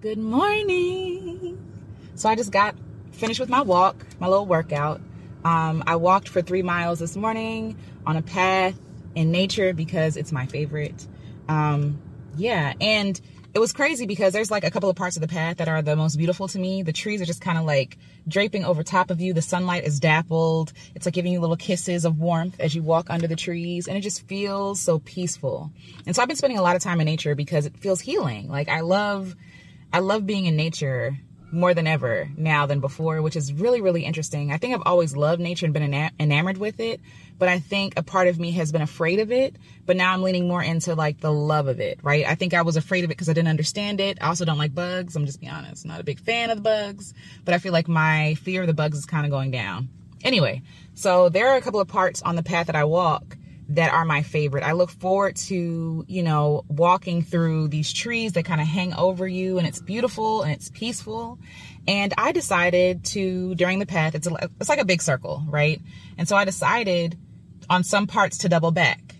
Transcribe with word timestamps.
Good 0.00 0.16
morning. 0.16 1.62
So 2.14 2.30
I 2.30 2.34
just 2.34 2.50
got 2.50 2.74
finished 3.12 3.38
with 3.38 3.50
my 3.50 3.60
walk, 3.60 4.06
my 4.18 4.28
little 4.28 4.46
workout. 4.46 4.98
Um, 5.44 5.84
I 5.86 5.96
walked 5.96 6.30
for 6.30 6.40
three 6.40 6.62
miles 6.62 7.00
this 7.00 7.16
morning 7.16 7.76
on 8.06 8.16
a 8.16 8.22
path 8.22 8.78
in 9.14 9.30
nature 9.30 9.74
because 9.74 10.16
it's 10.16 10.32
my 10.32 10.46
favorite. 10.46 11.06
Um, 11.48 12.00
yeah, 12.38 12.72
and 12.80 13.20
it 13.52 13.58
was 13.58 13.74
crazy 13.74 14.06
because 14.06 14.32
there's 14.32 14.50
like 14.50 14.64
a 14.64 14.70
couple 14.70 14.88
of 14.88 14.96
parts 14.96 15.16
of 15.16 15.20
the 15.20 15.28
path 15.28 15.58
that 15.58 15.68
are 15.68 15.82
the 15.82 15.96
most 15.96 16.16
beautiful 16.16 16.48
to 16.48 16.58
me. 16.58 16.82
The 16.82 16.94
trees 16.94 17.20
are 17.20 17.26
just 17.26 17.42
kind 17.42 17.58
of 17.58 17.66
like 17.66 17.98
draping 18.26 18.64
over 18.64 18.82
top 18.82 19.10
of 19.10 19.20
you. 19.20 19.34
The 19.34 19.42
sunlight 19.42 19.84
is 19.84 20.00
dappled. 20.00 20.72
It's 20.94 21.04
like 21.04 21.14
giving 21.14 21.32
you 21.32 21.40
little 21.40 21.56
kisses 21.56 22.06
of 22.06 22.18
warmth 22.18 22.58
as 22.58 22.74
you 22.74 22.82
walk 22.82 23.10
under 23.10 23.26
the 23.26 23.36
trees, 23.36 23.86
and 23.86 23.98
it 23.98 24.00
just 24.00 24.26
feels 24.26 24.80
so 24.80 24.98
peaceful. 25.00 25.70
And 26.06 26.16
so 26.16 26.22
I've 26.22 26.28
been 26.28 26.38
spending 26.38 26.58
a 26.58 26.62
lot 26.62 26.74
of 26.74 26.80
time 26.80 27.02
in 27.02 27.04
nature 27.04 27.34
because 27.34 27.66
it 27.66 27.76
feels 27.76 28.00
healing. 28.00 28.48
Like 28.48 28.70
I 28.70 28.80
love, 28.80 29.36
I 29.92 29.98
love 29.98 30.26
being 30.26 30.46
in 30.46 30.56
nature 30.56 31.18
more 31.52 31.74
than 31.74 31.86
ever 31.86 32.28
now 32.36 32.66
than 32.66 32.80
before, 32.80 33.20
which 33.22 33.34
is 33.34 33.52
really, 33.52 33.80
really 33.80 34.04
interesting. 34.04 34.52
I 34.52 34.58
think 34.58 34.74
I've 34.74 34.86
always 34.86 35.16
loved 35.16 35.40
nature 35.40 35.66
and 35.66 35.74
been 35.74 36.10
enamored 36.20 36.58
with 36.58 36.78
it, 36.78 37.00
but 37.38 37.48
I 37.48 37.58
think 37.58 37.94
a 37.96 38.02
part 38.02 38.28
of 38.28 38.38
me 38.38 38.52
has 38.52 38.70
been 38.70 38.82
afraid 38.82 39.18
of 39.18 39.32
it. 39.32 39.56
But 39.84 39.96
now 39.96 40.12
I'm 40.12 40.22
leaning 40.22 40.46
more 40.46 40.62
into 40.62 40.94
like 40.94 41.20
the 41.20 41.32
love 41.32 41.66
of 41.66 41.80
it, 41.80 41.98
right? 42.02 42.24
I 42.24 42.36
think 42.36 42.54
I 42.54 42.62
was 42.62 42.76
afraid 42.76 43.02
of 43.02 43.10
it 43.10 43.14
because 43.14 43.28
I 43.28 43.32
didn't 43.32 43.48
understand 43.48 44.00
it. 44.00 44.18
I 44.20 44.28
also 44.28 44.44
don't 44.44 44.58
like 44.58 44.74
bugs. 44.74 45.16
I'm 45.16 45.26
just 45.26 45.40
be 45.40 45.48
honest, 45.48 45.84
not 45.84 46.00
a 46.00 46.04
big 46.04 46.20
fan 46.20 46.50
of 46.50 46.58
the 46.58 46.62
bugs, 46.62 47.14
but 47.44 47.54
I 47.54 47.58
feel 47.58 47.72
like 47.72 47.88
my 47.88 48.34
fear 48.36 48.60
of 48.60 48.68
the 48.68 48.74
bugs 48.74 48.98
is 48.98 49.06
kind 49.06 49.26
of 49.26 49.32
going 49.32 49.50
down. 49.50 49.88
Anyway, 50.22 50.62
so 50.94 51.30
there 51.30 51.48
are 51.48 51.56
a 51.56 51.62
couple 51.62 51.80
of 51.80 51.88
parts 51.88 52.22
on 52.22 52.36
the 52.36 52.42
path 52.42 52.66
that 52.66 52.76
I 52.76 52.84
walk 52.84 53.36
that 53.70 53.92
are 53.92 54.04
my 54.04 54.22
favorite. 54.22 54.64
I 54.64 54.72
look 54.72 54.90
forward 54.90 55.36
to, 55.36 56.04
you 56.08 56.22
know, 56.24 56.64
walking 56.68 57.22
through 57.22 57.68
these 57.68 57.92
trees 57.92 58.32
that 58.32 58.44
kind 58.44 58.60
of 58.60 58.66
hang 58.66 58.94
over 58.94 59.28
you 59.28 59.58
and 59.58 59.66
it's 59.66 59.80
beautiful 59.80 60.42
and 60.42 60.52
it's 60.52 60.68
peaceful. 60.70 61.38
And 61.86 62.12
I 62.18 62.32
decided 62.32 63.04
to, 63.06 63.54
during 63.54 63.78
the 63.78 63.86
path, 63.86 64.16
it's, 64.16 64.26
a, 64.26 64.50
it's 64.60 64.68
like 64.68 64.80
a 64.80 64.84
big 64.84 65.00
circle, 65.00 65.44
right? 65.46 65.80
And 66.18 66.28
so 66.28 66.36
I 66.36 66.44
decided 66.44 67.16
on 67.68 67.84
some 67.84 68.08
parts 68.08 68.38
to 68.38 68.48
double 68.48 68.72
back, 68.72 69.14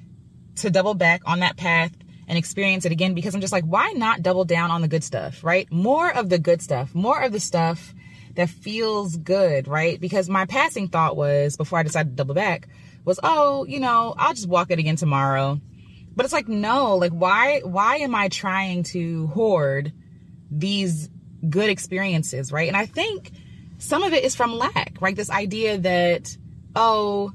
to 0.57 0.71
double 0.71 0.95
back 0.95 1.23
on 1.27 1.41
that 1.41 1.57
path 1.57 1.93
and 2.27 2.37
experience 2.37 2.85
it 2.85 2.93
again 2.93 3.15
because 3.15 3.37
I'm 3.37 3.41
just 3.41 3.53
like, 3.53 3.65
why 3.65 3.93
not 3.93 4.23
double 4.23 4.45
down 4.45 4.73
on 4.73 4.83
the 4.83 4.89
good 4.89 5.05
stuff, 5.05 5.45
right? 5.45 5.71
More 5.71 6.13
of 6.13 6.29
the 6.29 6.41
good 6.41 6.61
stuff, 6.61 6.93
more 6.93 7.21
of 7.23 7.31
the 7.31 7.41
stuff 7.41 7.95
that 8.35 8.51
feels 8.51 9.17
good, 9.17 9.69
right? 9.69 10.01
Because 10.01 10.29
my 10.29 10.47
passing 10.47 10.89
thought 10.89 11.17
was 11.17 11.57
before 11.57 11.79
I 11.79 11.85
decided 11.85 12.11
to 12.11 12.17
double 12.17 12.35
back 12.35 12.69
was, 13.05 13.21
oh, 13.23 13.65
you 13.65 13.81
know, 13.81 14.15
I'll 14.17 14.35
just 14.35 14.49
walk 14.49 14.71
it 14.71 14.79
again 14.79 14.97
tomorrow. 14.97 15.61
But 16.15 16.25
it's 16.25 16.33
like, 16.33 16.49
no, 16.49 16.97
like 16.97 17.13
why 17.13 17.61
why 17.65 17.97
am 17.97 18.15
I 18.15 18.29
trying 18.29 18.83
to 18.85 19.29
hoard 19.29 19.93
these 20.51 21.09
good 21.49 21.71
experiences, 21.71 22.53
right? 22.53 22.69
And 22.69 22.77
I 22.77 22.87
think 22.87 23.31
some 23.79 24.03
of 24.03 24.13
it 24.13 24.25
is 24.25 24.37
from 24.37 24.59
lack, 24.59 24.99
right? 25.01 25.17
This 25.17 25.31
idea 25.31 25.79
that, 25.79 26.37
oh, 26.77 27.33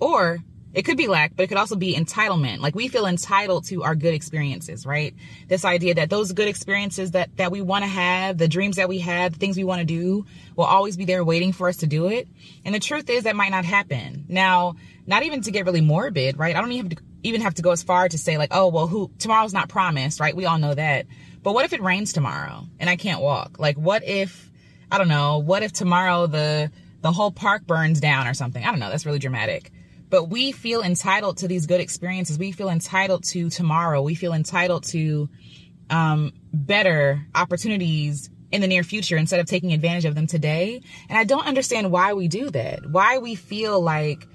or 0.00 0.38
it 0.74 0.82
could 0.82 0.98
be 0.98 1.08
lack, 1.08 1.34
but 1.34 1.44
it 1.44 1.46
could 1.48 1.56
also 1.56 1.76
be 1.76 1.94
entitlement. 1.94 2.58
Like 2.58 2.74
we 2.74 2.88
feel 2.88 3.06
entitled 3.06 3.64
to 3.66 3.84
our 3.84 3.94
good 3.94 4.12
experiences, 4.12 4.84
right? 4.84 5.14
This 5.48 5.64
idea 5.64 5.94
that 5.94 6.10
those 6.10 6.32
good 6.32 6.48
experiences 6.48 7.12
that, 7.12 7.34
that 7.36 7.50
we 7.50 7.62
want 7.62 7.84
to 7.84 7.88
have, 7.88 8.36
the 8.36 8.48
dreams 8.48 8.76
that 8.76 8.88
we 8.88 8.98
have, 8.98 9.32
the 9.32 9.38
things 9.38 9.56
we 9.56 9.64
want 9.64 9.80
to 9.80 9.86
do 9.86 10.26
will 10.56 10.66
always 10.66 10.96
be 10.96 11.06
there 11.06 11.24
waiting 11.24 11.52
for 11.52 11.68
us 11.68 11.78
to 11.78 11.86
do 11.86 12.08
it. 12.08 12.28
And 12.64 12.74
the 12.74 12.80
truth 12.80 13.08
is 13.08 13.24
that 13.24 13.34
might 13.34 13.50
not 13.50 13.64
happen. 13.64 14.26
Now, 14.28 14.76
not 15.06 15.22
even 15.22 15.40
to 15.42 15.50
get 15.50 15.64
really 15.64 15.80
morbid, 15.80 16.38
right? 16.38 16.54
I 16.54 16.60
don't 16.60 16.72
even 16.72 16.90
have 16.90 16.98
to, 16.98 17.04
even 17.22 17.40
have 17.40 17.54
to 17.54 17.62
go 17.62 17.70
as 17.70 17.82
far 17.82 18.08
to 18.08 18.18
say 18.18 18.36
like, 18.36 18.50
oh, 18.52 18.68
well, 18.68 18.86
who, 18.86 19.10
tomorrow's 19.18 19.54
not 19.54 19.68
promised, 19.70 20.20
right? 20.20 20.36
We 20.36 20.44
all 20.44 20.58
know 20.58 20.74
that. 20.74 21.06
But 21.42 21.54
what 21.54 21.64
if 21.64 21.72
it 21.72 21.82
rains 21.82 22.12
tomorrow 22.12 22.66
and 22.78 22.90
I 22.90 22.96
can't 22.96 23.22
walk? 23.22 23.58
Like 23.58 23.76
what 23.76 24.04
if, 24.04 24.50
I 24.92 24.98
don't 24.98 25.08
know, 25.08 25.38
what 25.38 25.62
if 25.62 25.72
tomorrow 25.72 26.26
the, 26.26 26.70
the 27.00 27.10
whole 27.10 27.30
park 27.30 27.66
burns 27.66 28.00
down 28.00 28.26
or 28.26 28.34
something? 28.34 28.62
I 28.62 28.70
don't 28.70 28.80
know. 28.80 28.90
That's 28.90 29.06
really 29.06 29.18
dramatic 29.18 29.72
but 30.10 30.24
we 30.24 30.52
feel 30.52 30.82
entitled 30.82 31.38
to 31.38 31.48
these 31.48 31.66
good 31.66 31.80
experiences. 31.80 32.38
We 32.38 32.52
feel 32.52 32.68
entitled 32.68 33.24
to 33.24 33.50
tomorrow. 33.50 34.02
We 34.02 34.14
feel 34.14 34.32
entitled 34.32 34.84
to 34.84 35.28
um, 35.90 36.32
better 36.52 37.26
opportunities 37.34 38.30
in 38.50 38.60
the 38.60 38.66
near 38.66 38.82
future 38.82 39.16
instead 39.16 39.40
of 39.40 39.46
taking 39.46 39.72
advantage 39.72 40.04
of 40.04 40.14
them 40.14 40.26
today. 40.26 40.80
And 41.08 41.18
I 41.18 41.24
don't 41.24 41.46
understand 41.46 41.90
why 41.90 42.14
we 42.14 42.28
do 42.28 42.50
that. 42.50 42.80
Why 42.90 43.18
we 43.18 43.34
feel 43.34 43.80
like 43.80 44.26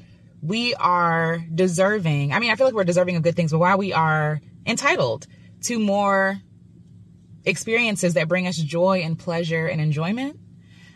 we 0.42 0.76
are 0.76 1.40
deserving. 1.54 2.34
I 2.34 2.40
mean, 2.40 2.52
I 2.52 2.56
feel 2.56 2.68
like 2.68 2.76
we're 2.76 2.84
deserving 2.84 3.16
of 3.16 3.24
good 3.24 3.36
things, 3.36 3.52
but 3.52 3.60
why 3.60 3.76
we 3.76 3.94
are 3.94 4.42
entitled 4.66 5.26
to 5.64 5.80
more 5.80 6.40
experiences 7.46 8.14
that 8.14 8.28
bring 8.28 8.48
us 8.48 8.58
joy 8.58 9.00
and 9.00 9.18
pleasure 9.18 9.68
and 9.68 9.82
enjoyment. 9.82 10.40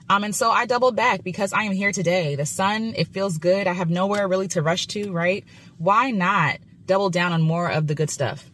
Um, 0.09 0.23
and 0.23 0.35
so 0.35 0.51
I 0.51 0.65
doubled 0.65 0.95
back 0.95 1.23
because 1.23 1.53
I 1.53 1.63
am 1.63 1.73
here 1.73 1.91
today. 1.91 2.35
The 2.35 2.45
sun, 2.45 2.93
it 2.95 3.09
feels 3.09 3.37
good. 3.37 3.67
I 3.67 3.73
have 3.73 3.89
nowhere 3.89 4.27
really 4.27 4.47
to 4.49 4.61
rush 4.61 4.87
to, 4.87 5.11
right? 5.11 5.43
Why 5.77 6.11
not 6.11 6.59
double 6.85 7.09
down 7.09 7.33
on 7.33 7.41
more 7.41 7.69
of 7.69 7.87
the 7.87 7.95
good 7.95 8.09
stuff? 8.09 8.49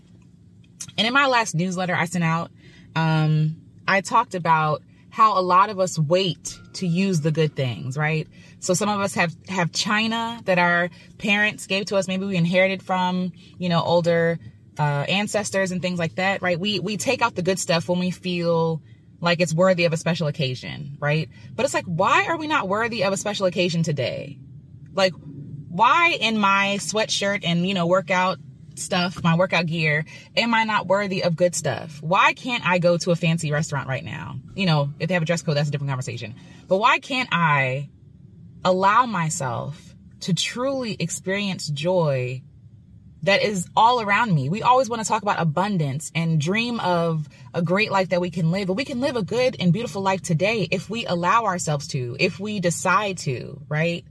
And 0.97 1.05
in 1.05 1.13
my 1.13 1.27
last 1.27 1.55
newsletter 1.55 1.95
I 1.95 2.05
sent 2.05 2.23
out, 2.23 2.51
um, 2.95 3.57
I 3.87 4.01
talked 4.01 4.35
about 4.35 4.81
how 5.09 5.39
a 5.39 5.41
lot 5.41 5.69
of 5.69 5.79
us 5.79 5.99
wait 5.99 6.59
to 6.73 6.87
use 6.87 7.21
the 7.21 7.31
good 7.31 7.55
things, 7.55 7.97
right? 7.97 8.27
So 8.59 8.73
some 8.73 8.89
of 8.89 8.99
us 8.99 9.13
have, 9.13 9.35
have 9.47 9.71
china 9.71 10.41
that 10.45 10.57
our 10.57 10.89
parents 11.19 11.67
gave 11.67 11.85
to 11.87 11.97
us. 11.97 12.07
Maybe 12.07 12.25
we 12.25 12.35
inherited 12.35 12.81
from, 12.81 13.31
you 13.59 13.69
know, 13.69 13.81
older, 13.81 14.39
uh, 14.79 15.05
ancestors 15.07 15.71
and 15.71 15.83
things 15.83 15.99
like 15.99 16.15
that, 16.15 16.41
right? 16.41 16.59
We, 16.59 16.79
we 16.79 16.97
take 16.97 17.21
out 17.21 17.35
the 17.35 17.43
good 17.43 17.59
stuff 17.59 17.87
when 17.87 17.99
we 17.99 18.09
feel 18.09 18.81
like 19.23 19.39
it's 19.39 19.53
worthy 19.53 19.85
of 19.85 19.93
a 19.93 19.97
special 19.97 20.27
occasion, 20.27 20.97
right? 20.99 21.29
But 21.55 21.63
it's 21.63 21.73
like, 21.73 21.85
why 21.85 22.25
are 22.25 22.37
we 22.37 22.45
not 22.45 22.67
worthy 22.67 23.05
of 23.05 23.13
a 23.13 23.17
special 23.17 23.45
occasion 23.45 23.81
today? 23.81 24.37
Like, 24.93 25.13
why 25.69 26.17
in 26.19 26.37
my 26.37 26.77
sweatshirt 26.81 27.45
and, 27.45 27.65
you 27.65 27.73
know, 27.73 27.87
workout 27.87 28.37
stuff, 28.75 29.23
my 29.23 29.35
workout 29.35 29.65
gear, 29.65 30.03
am 30.35 30.53
I 30.53 30.65
not 30.65 30.87
worthy 30.87 31.23
of 31.23 31.37
good 31.37 31.55
stuff? 31.55 32.01
Why 32.03 32.33
can't 32.33 32.67
I 32.67 32.79
go 32.79 32.97
to 32.97 33.11
a 33.11 33.15
fancy 33.15 33.49
restaurant 33.49 33.87
right 33.87 34.03
now? 34.03 34.39
You 34.55 34.65
know, 34.65 34.89
if 34.99 35.07
they 35.07 35.13
have 35.13 35.23
a 35.23 35.25
dress 35.25 35.41
code, 35.41 35.55
that's 35.55 35.69
a 35.69 35.71
different 35.71 35.91
conversation. 35.91 36.35
But 36.67 36.79
why 36.79 36.99
can't 36.99 37.29
I 37.31 37.89
allow 38.65 39.05
myself 39.05 39.95
to 40.19 40.33
truly 40.33 40.97
experience 40.99 41.69
joy 41.69 42.41
that 43.23 43.41
is 43.41 43.67
all 43.75 44.01
around 44.01 44.33
me. 44.35 44.49
We 44.49 44.61
always 44.61 44.89
want 44.89 45.01
to 45.01 45.07
talk 45.07 45.21
about 45.21 45.39
abundance 45.39 46.11
and 46.13 46.39
dream 46.39 46.79
of 46.81 47.27
a 47.53 47.61
great 47.61 47.89
life 47.89 48.09
that 48.09 48.19
we 48.19 48.29
can 48.29 48.51
live, 48.51 48.67
but 48.67 48.73
we 48.73 48.83
can 48.85 48.99
live 48.99 49.15
a 49.15 49.23
good 49.23 49.55
and 49.59 49.71
beautiful 49.71 50.01
life 50.01 50.21
today 50.21 50.67
if 50.69 50.89
we 50.89 51.05
allow 51.05 51.45
ourselves 51.45 51.87
to, 51.89 52.17
if 52.19 52.39
we 52.39 52.59
decide 52.59 53.17
to, 53.19 53.61
right? 53.69 54.03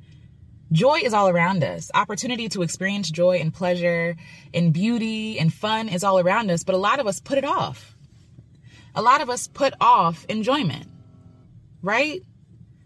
Joy 0.73 1.01
is 1.05 1.13
all 1.13 1.29
around 1.29 1.63
us. 1.63 1.91
Opportunity 1.95 2.49
to 2.51 2.63
experience 2.63 3.11
joy 3.11 3.37
and 3.37 3.53
pleasure 3.53 4.17
and 4.55 4.73
beauty 4.73 5.39
and 5.39 5.53
fun 5.53 5.91
is 5.91 6.03
all 6.03 6.19
around 6.19 6.51
us, 6.51 6.65
but 6.65 6.75
a 6.75 6.79
lot 6.79 6.99
of 6.99 7.07
us 7.07 7.21
put 7.21 7.37
it 7.37 7.45
off. 7.45 7.95
A 8.95 9.03
lot 9.03 9.21
of 9.21 9.29
us 9.29 9.47
put 9.47 9.75
off 9.79 10.25
enjoyment, 10.31 10.87
right? 11.83 12.23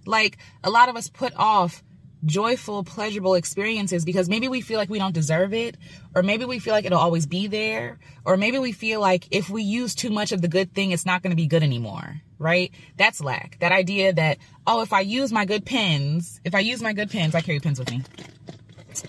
Like 0.05 0.39
a 0.65 0.71
lot 0.71 0.89
of 0.89 0.97
us 0.97 1.09
put 1.09 1.35
off 1.37 1.85
joyful, 2.27 2.85
pleasurable 2.85 3.35
experiences 3.35 4.05
because 4.05 4.29
maybe 4.29 4.49
we 4.49 4.61
feel 4.61 4.79
like 4.79 4.91
we 4.91 4.99
don't 4.99 5.15
deserve 5.15 5.55
it, 5.55 5.77
or 6.15 6.23
maybe 6.23 6.45
we 6.45 6.59
feel 6.59 6.75
like 6.75 6.85
it'll 6.85 6.99
always 6.99 7.27
be 7.27 7.47
there, 7.47 7.99
or 8.25 8.37
maybe 8.37 8.59
we 8.59 8.73
feel 8.73 9.01
like 9.01 9.29
if 9.31 9.49
we 9.49 9.63
use 9.63 9.95
too 9.95 10.11
much 10.11 10.33
of 10.33 10.43
the 10.43 10.49
good 10.49 10.75
thing, 10.75 10.91
it's 10.91 11.07
not 11.07 11.23
going 11.23 11.31
to 11.31 11.37
be 11.37 11.47
good 11.47 11.63
anymore, 11.63 12.21
right? 12.39 12.73
That's 12.97 13.21
lack. 13.21 13.59
That 13.61 13.73
idea 13.73 14.13
that, 14.13 14.39
oh, 14.67 14.83
if 14.83 14.93
I 14.93 15.01
use 15.01 15.33
my 15.33 15.45
good 15.45 15.65
pens, 15.65 16.41
if 16.45 16.55
I 16.55 16.61
use 16.61 16.83
my 16.83 16.93
good 16.93 17.11
pens, 17.11 17.35
I 17.35 17.41
carry 17.41 17.61
pens 17.61 17.79
with 17.79 17.91
me. 17.91 18.03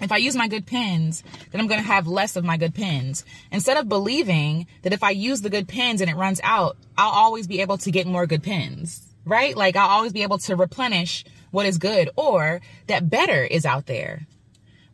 If 0.01 0.11
I 0.11 0.17
use 0.17 0.35
my 0.35 0.47
good 0.47 0.65
pens, 0.65 1.23
then 1.51 1.61
I'm 1.61 1.67
going 1.67 1.79
to 1.79 1.87
have 1.87 2.07
less 2.07 2.35
of 2.35 2.43
my 2.43 2.57
good 2.57 2.75
pens. 2.75 3.23
Instead 3.51 3.77
of 3.77 3.87
believing 3.87 4.67
that 4.81 4.91
if 4.91 5.01
I 5.01 5.11
use 5.11 5.41
the 5.41 5.49
good 5.49 5.67
pens 5.67 6.01
and 6.01 6.09
it 6.09 6.15
runs 6.15 6.41
out, 6.43 6.77
I'll 6.97 7.11
always 7.11 7.47
be 7.47 7.61
able 7.61 7.77
to 7.79 7.91
get 7.91 8.05
more 8.05 8.27
good 8.27 8.43
pens, 8.43 9.01
right? 9.25 9.55
Like 9.55 9.77
I'll 9.77 9.89
always 9.89 10.11
be 10.11 10.23
able 10.23 10.39
to 10.39 10.57
replenish 10.57 11.23
what 11.51 11.65
is 11.65 11.77
good 11.77 12.09
or 12.15 12.61
that 12.87 13.09
better 13.09 13.43
is 13.43 13.65
out 13.65 13.85
there. 13.85 14.27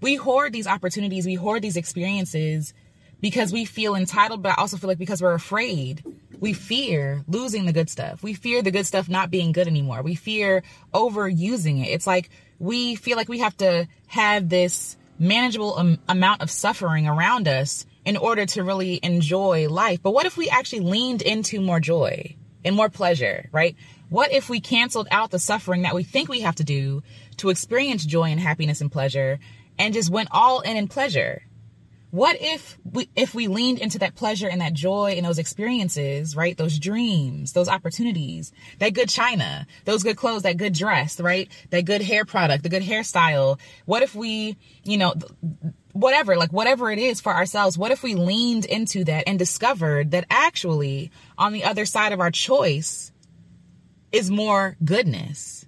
We 0.01 0.15
hoard 0.15 0.53
these 0.53 0.67
opportunities, 0.67 1.25
we 1.25 1.35
hoard 1.35 1.61
these 1.61 1.77
experiences 1.77 2.73
because 3.21 3.53
we 3.53 3.63
feel 3.63 3.95
entitled, 3.95 4.43
but 4.43 4.49
I 4.49 4.61
also 4.61 4.75
feel 4.75 4.89
like 4.89 4.97
because 4.97 5.21
we're 5.21 5.33
afraid, 5.33 6.03
we 6.41 6.51
fear 6.51 7.23
losing 7.27 7.65
the 7.65 7.71
good 7.71 7.89
stuff. 7.89 8.21
We 8.21 8.33
fear 8.33 8.61
the 8.61 8.71
good 8.71 8.85
stuff 8.85 9.07
not 9.07 9.31
being 9.31 9.53
good 9.53 9.67
anymore. 9.67 10.01
We 10.01 10.15
fear 10.15 10.61
overusing 10.93 11.81
it. 11.81 11.87
It's 11.87 12.05
like 12.05 12.29
we 12.59 12.95
feel 12.95 13.15
like 13.15 13.29
we 13.29 13.39
have 13.39 13.55
to 13.57 13.87
have 14.07 14.49
this 14.49 14.97
manageable 15.17 15.77
um, 15.77 15.99
amount 16.09 16.41
of 16.41 16.51
suffering 16.51 17.07
around 17.07 17.47
us 17.47 17.85
in 18.03 18.17
order 18.17 18.45
to 18.45 18.63
really 18.63 18.99
enjoy 19.01 19.69
life. 19.69 20.01
But 20.03 20.11
what 20.11 20.25
if 20.25 20.35
we 20.35 20.49
actually 20.49 20.81
leaned 20.81 21.21
into 21.21 21.61
more 21.61 21.79
joy 21.79 22.35
and 22.65 22.75
more 22.75 22.89
pleasure, 22.89 23.49
right? 23.51 23.75
What 24.13 24.31
if 24.31 24.47
we 24.47 24.61
canceled 24.61 25.07
out 25.09 25.31
the 25.31 25.39
suffering 25.39 25.81
that 25.81 25.95
we 25.95 26.03
think 26.03 26.29
we 26.29 26.41
have 26.41 26.57
to 26.57 26.63
do 26.63 27.01
to 27.37 27.49
experience 27.49 28.05
joy 28.05 28.25
and 28.25 28.39
happiness 28.39 28.79
and 28.79 28.91
pleasure 28.91 29.39
and 29.79 29.91
just 29.91 30.11
went 30.11 30.29
all 30.31 30.61
in 30.61 30.77
in 30.77 30.87
pleasure? 30.87 31.41
What 32.11 32.37
if 32.39 32.77
we 32.85 33.09
if 33.15 33.33
we 33.33 33.47
leaned 33.47 33.79
into 33.79 33.97
that 33.97 34.13
pleasure 34.13 34.47
and 34.47 34.61
that 34.61 34.73
joy 34.73 35.15
and 35.17 35.25
those 35.25 35.39
experiences, 35.39 36.35
right? 36.35 36.55
Those 36.55 36.77
dreams, 36.77 37.53
those 37.53 37.67
opportunities, 37.67 38.51
that 38.77 38.93
good 38.93 39.09
china, 39.09 39.65
those 39.85 40.03
good 40.03 40.15
clothes, 40.15 40.43
that 40.43 40.57
good 40.57 40.73
dress, 40.73 41.19
right? 41.19 41.49
That 41.71 41.85
good 41.85 42.03
hair 42.03 42.23
product, 42.23 42.61
the 42.61 42.69
good 42.69 42.83
hairstyle. 42.83 43.59
What 43.85 44.03
if 44.03 44.13
we, 44.13 44.57
you 44.83 44.99
know, 44.99 45.15
whatever, 45.93 46.37
like 46.37 46.53
whatever 46.53 46.91
it 46.91 46.99
is 46.99 47.19
for 47.19 47.33
ourselves, 47.33 47.79
what 47.79 47.89
if 47.89 48.03
we 48.03 48.13
leaned 48.13 48.65
into 48.65 49.05
that 49.05 49.23
and 49.25 49.39
discovered 49.39 50.11
that 50.11 50.25
actually 50.29 51.09
on 51.35 51.51
the 51.51 51.63
other 51.63 51.85
side 51.85 52.13
of 52.13 52.19
our 52.19 52.29
choice 52.29 53.11
is 54.13 54.31
more 54.31 54.77
goodness? 54.85 55.65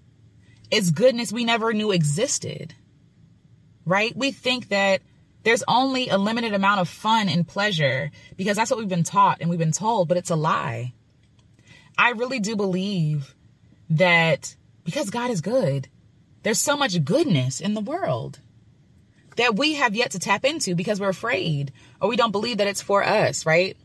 It's 0.71 0.91
goodness 0.91 1.33
we 1.33 1.43
never 1.43 1.73
knew 1.73 1.91
existed, 1.91 2.73
right? 3.85 4.15
We 4.15 4.31
think 4.31 4.69
that 4.69 5.01
there's 5.43 5.63
only 5.67 6.09
a 6.09 6.17
limited 6.17 6.53
amount 6.53 6.79
of 6.79 6.87
fun 6.87 7.27
and 7.27 7.47
pleasure 7.47 8.11
because 8.37 8.55
that's 8.55 8.71
what 8.71 8.79
we've 8.79 8.87
been 8.87 9.03
taught 9.03 9.39
and 9.41 9.49
we've 9.49 9.59
been 9.59 9.71
told, 9.71 10.07
but 10.07 10.17
it's 10.17 10.29
a 10.29 10.35
lie. 10.35 10.93
I 11.97 12.11
really 12.11 12.39
do 12.39 12.55
believe 12.55 13.35
that 13.89 14.55
because 14.83 15.09
God 15.09 15.31
is 15.31 15.41
good, 15.41 15.87
there's 16.43 16.59
so 16.59 16.77
much 16.77 17.03
goodness 17.03 17.59
in 17.59 17.73
the 17.73 17.81
world 17.81 18.39
that 19.37 19.55
we 19.55 19.73
have 19.75 19.95
yet 19.95 20.11
to 20.11 20.19
tap 20.19 20.45
into 20.45 20.75
because 20.75 20.99
we're 20.99 21.09
afraid 21.09 21.71
or 21.99 22.09
we 22.09 22.15
don't 22.15 22.31
believe 22.31 22.57
that 22.57 22.67
it's 22.67 22.81
for 22.81 23.03
us, 23.03 23.45
right? 23.45 23.75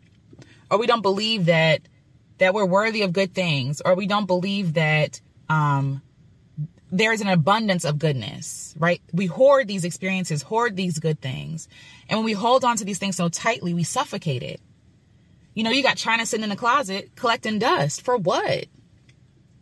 Or 0.70 0.78
we 0.78 0.86
don't 0.86 1.02
believe 1.02 1.46
that 1.46 1.82
that 2.40 2.52
we're 2.54 2.66
worthy 2.66 3.02
of 3.02 3.12
good 3.12 3.32
things 3.32 3.80
or 3.84 3.94
we 3.94 4.06
don't 4.06 4.26
believe 4.26 4.74
that 4.74 5.20
um 5.48 6.02
there's 6.92 7.20
an 7.20 7.28
abundance 7.28 7.84
of 7.84 8.00
goodness, 8.00 8.74
right? 8.76 9.00
We 9.12 9.26
hoard 9.26 9.68
these 9.68 9.84
experiences, 9.84 10.42
hoard 10.42 10.74
these 10.74 10.98
good 10.98 11.20
things. 11.20 11.68
And 12.08 12.18
when 12.18 12.24
we 12.24 12.32
hold 12.32 12.64
on 12.64 12.76
to 12.78 12.84
these 12.84 12.98
things 12.98 13.14
so 13.14 13.28
tightly, 13.28 13.74
we 13.74 13.84
suffocate 13.84 14.42
it. 14.42 14.60
You 15.54 15.62
know, 15.62 15.70
you 15.70 15.84
got 15.84 15.96
China 15.96 16.26
sitting 16.26 16.42
in 16.42 16.50
the 16.50 16.56
closet 16.56 17.12
collecting 17.14 17.60
dust. 17.60 18.02
For 18.02 18.16
what? 18.16 18.64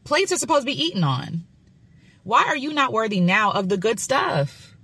Plates 0.04 0.32
are 0.32 0.38
supposed 0.38 0.62
to 0.62 0.66
be 0.72 0.82
eaten 0.82 1.04
on. 1.04 1.44
Why 2.24 2.44
are 2.44 2.56
you 2.56 2.72
not 2.72 2.94
worthy 2.94 3.20
now 3.20 3.52
of 3.52 3.68
the 3.68 3.76
good 3.76 4.00
stuff? 4.00 4.74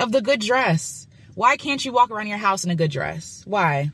Of 0.00 0.10
the 0.10 0.22
good 0.22 0.40
dress? 0.40 1.06
Why 1.34 1.56
can't 1.56 1.84
you 1.84 1.92
walk 1.92 2.10
around 2.10 2.26
your 2.26 2.38
house 2.38 2.64
in 2.64 2.70
a 2.70 2.76
good 2.76 2.90
dress? 2.90 3.42
Why? 3.46 3.92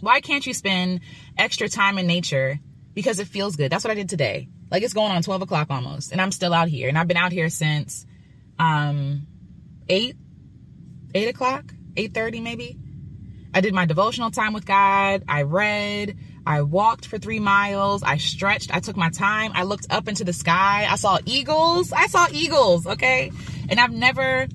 Why 0.00 0.20
can't 0.20 0.46
you 0.46 0.54
spend 0.54 1.00
extra 1.36 1.68
time 1.68 1.98
in 1.98 2.06
nature 2.06 2.58
because 2.94 3.18
it 3.18 3.28
feels 3.28 3.56
good? 3.56 3.70
That's 3.70 3.84
what 3.84 3.90
I 3.90 3.94
did 3.94 4.08
today. 4.08 4.48
Like 4.70 4.82
it's 4.82 4.94
going 4.94 5.12
on 5.12 5.22
12 5.22 5.42
o'clock 5.42 5.68
almost, 5.70 6.12
and 6.12 6.20
I'm 6.20 6.32
still 6.32 6.52
out 6.52 6.68
here. 6.68 6.88
And 6.88 6.98
I've 6.98 7.08
been 7.08 7.16
out 7.16 7.32
here 7.32 7.48
since 7.48 8.06
um 8.58 9.26
8, 9.88 10.16
8 11.14 11.28
o'clock, 11.28 11.64
8.30 11.94 12.42
maybe. 12.42 12.78
I 13.54 13.60
did 13.60 13.72
my 13.72 13.86
devotional 13.86 14.30
time 14.30 14.52
with 14.52 14.66
God. 14.66 15.24
I 15.28 15.42
read. 15.42 16.18
I 16.46 16.62
walked 16.62 17.06
for 17.06 17.16
three 17.16 17.40
miles. 17.40 18.02
I 18.02 18.18
stretched. 18.18 18.74
I 18.74 18.80
took 18.80 18.96
my 18.96 19.08
time. 19.08 19.52
I 19.54 19.62
looked 19.62 19.86
up 19.88 20.08
into 20.08 20.24
the 20.24 20.34
sky. 20.34 20.86
I 20.88 20.96
saw 20.96 21.18
eagles. 21.24 21.90
I 21.92 22.06
saw 22.06 22.26
eagles. 22.30 22.86
Okay. 22.86 23.32
And 23.70 23.80
I've 23.80 23.92
never, 23.92 24.46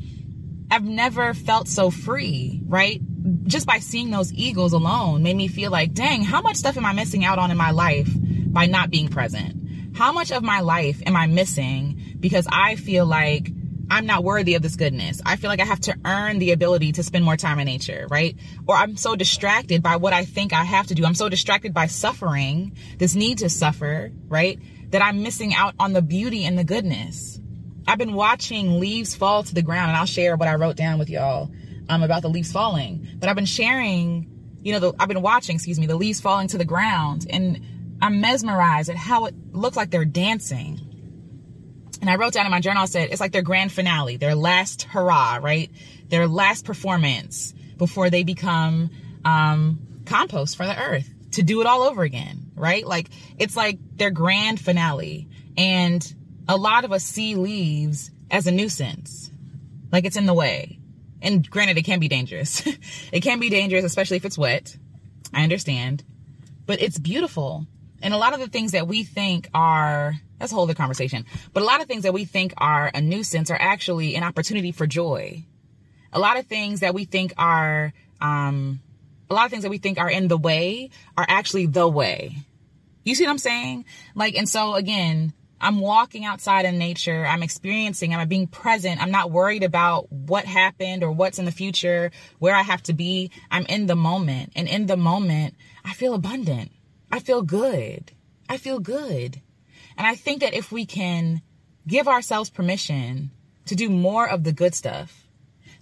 I've 0.70 0.84
never 0.84 1.34
felt 1.34 1.68
so 1.68 1.90
free, 1.90 2.62
right? 2.68 3.02
Just 3.44 3.68
by 3.68 3.80
seeing 3.80 4.10
those 4.10 4.34
eagles 4.34 4.74
alone 4.74 5.24
made 5.24 5.36
me 5.36 5.48
feel 5.48 5.72
like, 5.72 5.94
dang, 5.94 6.24
how 6.24 6.42
much 6.42 6.56
stuff 6.56 6.78
am 6.78 6.86
I 6.86 6.94
missing 6.94 7.24
out 7.24 7.40
on 7.40 7.52
in 7.52 7.58
my 7.58 7.72
life 7.72 8.10
by 8.48 8.66
not 8.66 8.90
being 8.90 9.10
present? 9.10 9.96
How 9.96 10.12
much 10.12 10.32
of 10.32 10.44
my 10.44 10.62
life 10.62 11.02
am 11.06 11.16
I 11.16 11.28
missing 11.28 12.18
because 12.20 12.48
I 12.52 12.76
feel 12.76 13.06
like 13.06 13.52
I'm 13.92 14.06
not 14.06 14.24
worthy 14.24 14.56
of 14.56 14.62
this 14.62 14.78
goodness. 14.78 15.22
I 15.26 15.36
feel 15.36 15.50
like 15.50 15.60
I 15.60 15.66
have 15.66 15.82
to 15.82 15.98
earn 16.06 16.40
the 16.40 16.52
ability 16.54 16.94
to 16.94 17.04
spend 17.04 17.26
more 17.26 17.36
time 17.36 17.60
in 17.60 17.66
nature, 17.66 18.08
right? 18.10 18.38
Or 18.66 18.74
I'm 18.74 18.96
so 18.96 19.18
distracted 19.18 19.84
by 19.84 19.98
what 19.98 20.14
I 20.14 20.24
think 20.24 20.54
I 20.54 20.64
have 20.64 20.88
to 20.88 20.96
do. 20.96 21.04
I'm 21.04 21.14
so 21.14 21.28
distracted 21.28 21.74
by 21.74 21.88
suffering, 21.88 22.78
this 23.00 23.16
need 23.16 23.40
to 23.40 23.50
suffer, 23.50 24.14
right? 24.30 24.58
That 24.92 25.04
I'm 25.04 25.24
missing 25.24 25.54
out 25.54 25.76
on 25.78 25.92
the 25.92 26.02
beauty 26.02 26.46
and 26.46 26.58
the 26.58 26.64
goodness. 26.64 27.42
I've 27.86 27.98
been 27.98 28.14
watching 28.14 28.80
leaves 28.80 29.14
fall 29.14 29.44
to 29.44 29.54
the 29.54 29.62
ground 29.62 29.90
and 29.90 29.98
I'll 29.98 30.06
share 30.06 30.38
what 30.38 30.48
I 30.48 30.56
wrote 30.56 30.78
down 30.78 30.98
with 30.98 31.10
y'all 31.10 31.52
um, 31.90 32.04
about 32.04 32.22
the 32.22 32.30
leaves 32.30 32.52
falling. 32.52 33.08
But 33.20 33.30
I've 33.30 33.36
been 33.36 33.46
sharing, 33.46 34.28
you 34.62 34.74
know, 34.74 34.80
the, 34.80 34.94
I've 35.00 35.08
been 35.08 35.22
watching, 35.22 35.56
excuse 35.56 35.80
me, 35.80 35.88
the 35.88 35.96
leaves 35.96 36.22
falling 36.22 36.48
to 36.50 36.58
the 36.58 36.66
ground 36.66 37.28
and 37.30 37.62
I'm 38.02 38.20
mesmerized 38.20 38.90
at 38.90 38.96
how 38.96 39.26
it 39.26 39.36
looks 39.52 39.78
like 39.78 39.92
they're 39.92 40.06
dancing. 40.06 40.80
And 42.02 42.10
I 42.10 42.16
wrote 42.16 42.34
down 42.34 42.46
in 42.46 42.52
my 42.52 42.60
journal, 42.62 42.82
I 42.82 42.86
said, 42.86 43.10
it's 43.12 43.22
like 43.22 43.32
their 43.32 43.44
grand 43.44 43.72
finale, 43.72 44.18
their 44.18 44.34
last 44.34 44.84
hurrah, 44.84 45.40
right? 45.42 45.70
Their 46.10 46.28
last 46.28 46.66
performance 46.66 47.54
before 47.78 48.10
they 48.10 48.24
become 48.24 48.90
um, 49.24 49.80
compost 50.06 50.58
for 50.58 50.66
the 50.66 50.80
earth 50.80 51.08
to 51.34 51.44
do 51.44 51.62
it 51.62 51.68
all 51.68 51.84
over 51.84 52.02
again, 52.02 52.52
right? 52.56 52.86
Like 52.86 53.10
it's 53.38 53.56
like 53.56 53.78
their 53.96 54.10
grand 54.10 54.60
finale. 54.60 55.28
And 55.56 56.16
a 56.48 56.58
lot 56.58 56.86
of 56.86 56.92
us 56.92 57.04
see 57.04 57.36
leaves 57.36 58.10
as 58.32 58.48
a 58.48 58.52
nuisance, 58.52 59.30
like 59.92 60.06
it's 60.06 60.18
in 60.18 60.26
the 60.26 60.34
way. 60.34 60.80
And 61.22 61.48
granted, 61.50 61.78
it 61.78 61.84
can 61.84 62.00
be 62.00 62.08
dangerous. 62.08 62.64
it 63.12 63.22
can 63.22 63.40
be 63.40 63.50
dangerous, 63.50 63.86
especially 63.86 64.18
if 64.18 64.26
it's 64.26 64.38
wet. 64.38 64.76
I 65.34 65.44
understand. 65.44 66.04
But 66.66 66.82
it's 66.82 66.98
beautiful. 66.98 67.68
And 68.02 68.14
a 68.14 68.18
lot 68.18 68.34
of 68.34 68.40
the 68.40 68.48
things 68.48 68.72
that 68.72 68.88
we 68.88 69.04
think 69.04 69.50
are, 69.54 70.16
that's 70.40 70.52
a 70.52 70.56
whole 70.56 70.64
other 70.64 70.74
conversation, 70.74 71.26
but 71.54 71.62
a 71.62 71.66
lot 71.66 71.82
of 71.82 71.88
things 71.88 72.04
that 72.04 72.14
we 72.14 72.26
think 72.26 72.54
are 72.58 72.90
a 72.94 73.02
nuisance 73.02 73.52
are 73.52 73.60
actually 73.60 74.16
an 74.16 74.24
opportunity 74.24 74.72
for 74.72 74.88
joy. 74.88 75.44
A 76.12 76.20
lot 76.20 76.38
of 76.38 76.48
things 76.48 76.80
that 76.80 76.94
we 76.94 77.06
think 77.06 77.34
are, 77.38 77.94
um, 78.20 78.82
a 79.30 79.34
lot 79.34 79.46
of 79.46 79.52
things 79.52 79.64
that 79.64 79.70
we 79.70 79.78
think 79.78 80.00
are 80.00 80.10
in 80.10 80.28
the 80.28 80.38
way 80.38 80.90
are 81.16 81.26
actually 81.28 81.68
the 81.68 81.88
way. 81.88 82.38
You 83.04 83.16
see 83.16 83.24
what 83.24 83.32
I'm 83.32 83.38
saying? 83.38 83.86
Like, 84.16 84.36
and 84.36 84.50
so 84.50 84.76
again, 84.76 85.34
I'm 85.62 85.80
walking 85.80 86.26
outside 86.26 86.66
in 86.66 86.78
nature. 86.78 87.26
I'm 87.26 87.44
experiencing, 87.44 88.14
I'm 88.14 88.28
being 88.28 88.48
present. 88.48 89.02
I'm 89.02 89.12
not 89.12 89.32
worried 89.32 89.64
about 89.64 90.12
what 90.12 90.46
happened 90.46 91.04
or 91.04 91.12
what's 91.12 91.40
in 91.40 91.46
the 91.46 91.52
future, 91.52 92.12
where 92.40 92.56
I 92.56 92.64
have 92.64 92.84
to 92.84 92.94
be. 92.94 93.32
I'm 93.50 93.66
in 93.68 93.86
the 93.86 93.96
moment. 93.96 94.54
And 94.56 94.68
in 94.68 94.88
the 94.88 94.98
moment, 94.98 95.56
I 95.86 95.94
feel 95.94 96.14
abundant. 96.14 96.72
I 97.12 97.20
feel 97.20 97.44
good. 97.44 98.12
I 98.50 98.58
feel 98.58 98.80
good. 98.80 99.42
And 99.98 100.08
I 100.08 100.16
think 100.16 100.42
that 100.42 100.54
if 100.54 100.72
we 100.72 100.86
can 100.86 101.42
give 101.88 102.08
ourselves 102.08 102.50
permission 102.50 103.32
to 103.66 103.76
do 103.76 103.90
more 103.90 104.28
of 104.28 104.44
the 104.44 104.52
good 104.52 104.74
stuff, 104.74 105.28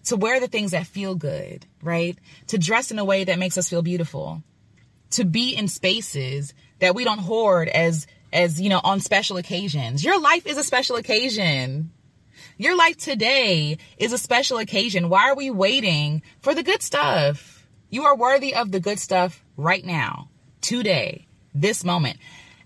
to 0.05 0.15
wear 0.15 0.39
the 0.39 0.47
things 0.47 0.71
that 0.71 0.87
feel 0.87 1.15
good, 1.15 1.65
right? 1.81 2.17
To 2.47 2.57
dress 2.57 2.91
in 2.91 2.99
a 2.99 3.05
way 3.05 3.23
that 3.23 3.39
makes 3.39 3.57
us 3.57 3.69
feel 3.69 3.81
beautiful, 3.81 4.43
to 5.11 5.23
be 5.23 5.55
in 5.55 5.67
spaces 5.67 6.53
that 6.79 6.95
we 6.95 7.03
don't 7.03 7.19
hoard 7.19 7.67
as 7.67 8.07
as 8.31 8.59
you 8.59 8.69
know 8.69 8.81
on 8.83 8.99
special 8.99 9.37
occasions. 9.37 10.04
Your 10.04 10.19
life 10.19 10.45
is 10.45 10.57
a 10.57 10.63
special 10.63 10.95
occasion. 10.95 11.92
Your 12.57 12.75
life 12.75 12.97
today 12.97 13.77
is 13.97 14.13
a 14.13 14.18
special 14.18 14.57
occasion. 14.57 15.09
Why 15.09 15.30
are 15.30 15.35
we 15.35 15.49
waiting 15.49 16.21
for 16.42 16.54
the 16.54 16.63
good 16.63 16.81
stuff? 16.81 17.65
You 17.89 18.04
are 18.04 18.15
worthy 18.15 18.54
of 18.54 18.71
the 18.71 18.80
good 18.80 18.99
stuff 18.99 19.44
right 19.57 19.83
now 19.83 20.30
today, 20.61 21.27
this 21.54 21.83
moment. 21.83 22.18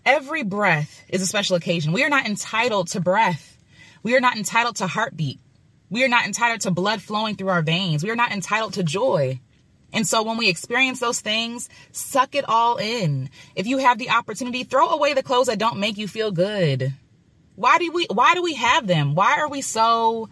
Every 0.05 0.43
breath 0.43 1.03
is 1.07 1.21
a 1.21 1.27
special 1.27 1.55
occasion. 1.55 1.93
We 1.93 2.03
are 2.03 2.09
not 2.09 2.25
entitled 2.25 2.89
to 2.89 2.99
breath. 2.99 3.57
We 4.01 4.17
are 4.17 4.19
not 4.19 4.35
entitled 4.35 4.77
to 4.77 4.88
heartbeat. 4.88 5.39
We 5.89 6.03
are 6.03 6.09
not 6.09 6.25
entitled 6.25 6.61
to 6.61 6.71
blood 6.71 7.01
flowing 7.01 7.35
through 7.35 7.49
our 7.49 7.61
veins. 7.61 8.03
We 8.03 8.09
are 8.09 8.15
not 8.15 8.31
entitled 8.31 8.73
to 8.73 8.83
joy. 8.83 9.39
And 9.93 10.07
so 10.07 10.23
when 10.23 10.38
we 10.38 10.50
experience 10.50 11.00
those 11.00 11.21
things, 11.21 11.69
suck 11.91 12.35
it 12.35 12.45
all 12.47 12.77
in. 12.77 13.29
If 13.55 13.67
you 13.67 13.77
have 13.77 14.00
the 14.00 14.09
opportunity, 14.09 14.63
throw 14.63 14.89
away 14.89 15.13
the 15.13 15.23
clothes 15.23 15.47
that 15.47 15.59
don't 15.59 15.79
make 15.79 15.97
you 15.97 16.07
feel 16.07 16.31
good. 16.31 16.93
Why 17.55 17.77
do 17.77 17.91
we 17.91 18.07
why 18.12 18.33
do 18.33 18.41
we 18.41 18.55
have 18.55 18.88
them? 18.88 19.13
Why 19.13 19.38
are 19.39 19.50
we 19.50 19.62
so 19.62 20.29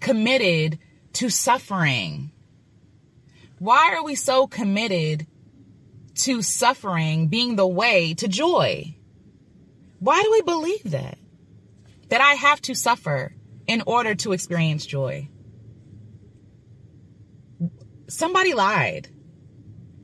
committed 0.00 0.78
to 1.14 1.30
suffering? 1.30 2.32
Why 3.60 3.94
are 3.94 4.04
we 4.04 4.16
so 4.16 4.48
committed 4.48 5.26
to 6.14 6.42
suffering 6.42 7.28
being 7.28 7.56
the 7.56 7.66
way 7.66 8.14
to 8.14 8.28
joy. 8.28 8.94
Why 9.98 10.22
do 10.22 10.30
we 10.30 10.42
believe 10.42 10.90
that? 10.90 11.18
That 12.08 12.20
I 12.20 12.34
have 12.34 12.60
to 12.62 12.74
suffer 12.74 13.34
in 13.66 13.82
order 13.86 14.14
to 14.16 14.32
experience 14.32 14.86
joy. 14.86 15.28
Somebody 18.08 18.54
lied. 18.54 19.08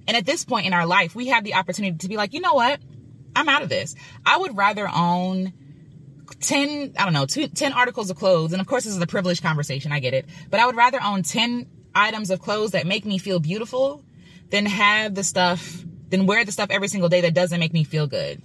And 0.07 0.17
at 0.17 0.27
this 0.27 0.45
point 0.45 0.67
in 0.67 0.73
our 0.73 0.87
life, 0.87 1.15
we 1.15 1.29
have 1.29 1.45
the 1.45 1.55
opportunity 1.55 1.97
to 1.99 2.09
be 2.09 2.17
like, 2.17 2.33
you 2.33 2.41
know 2.41 2.55
what? 2.55 2.81
I'm 3.37 3.49
out 3.49 3.63
of 3.63 3.69
this. 3.69 3.95
I 4.27 4.39
would 4.39 4.57
rather 4.57 4.89
own 4.89 5.53
10, 6.41 6.95
I 6.99 7.05
don't 7.05 7.13
know, 7.13 7.27
two, 7.27 7.49
10 7.49 7.73
articles 7.73 8.11
of 8.11 8.17
clothes. 8.17 8.53
And 8.53 8.61
of 8.61 8.67
course, 8.67 8.85
this 8.85 8.95
is 8.95 9.03
a 9.03 9.07
privileged 9.07 9.43
conversation. 9.43 9.93
I 9.93 10.01
get 10.01 10.15
it. 10.15 10.27
But 10.51 10.61
I 10.61 10.67
would 10.67 10.77
rather 10.77 11.01
own 11.03 11.23
10 11.23 11.67
items 11.95 12.31
of 12.31 12.41
clothes 12.41 12.73
that 12.73 12.87
make 12.87 13.05
me 13.05 13.19
feel 13.19 13.41
beautiful 13.41 14.05
than 14.51 14.67
have 14.67 15.15
the 15.15 15.25
stuff 15.25 15.85
than 16.09 16.27
wear 16.27 16.45
the 16.45 16.51
stuff 16.51 16.71
every 16.71 16.89
single 16.89 17.09
day 17.09 17.21
that 17.21 17.35
doesn't 17.35 17.61
make 17.61 17.73
me 17.73 17.85
feel 17.85 18.07
good. 18.07 18.43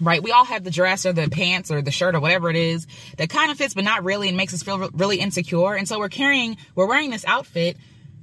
Right? 0.00 0.22
We 0.22 0.32
all 0.32 0.44
have 0.44 0.64
the 0.64 0.70
dress 0.70 1.06
or 1.06 1.12
the 1.12 1.28
pants 1.28 1.70
or 1.70 1.82
the 1.82 1.90
shirt 1.90 2.14
or 2.14 2.20
whatever 2.20 2.50
it 2.50 2.56
is 2.56 2.86
that 3.18 3.28
kind 3.28 3.50
of 3.50 3.58
fits, 3.58 3.74
but 3.74 3.84
not 3.84 4.04
really 4.04 4.28
and 4.28 4.36
makes 4.36 4.54
us 4.54 4.62
feel 4.62 4.90
really 4.92 5.20
insecure. 5.20 5.74
And 5.74 5.86
so 5.86 5.98
we're 5.98 6.08
carrying, 6.08 6.56
we're 6.74 6.86
wearing 6.86 7.10
this 7.10 7.24
outfit 7.26 7.76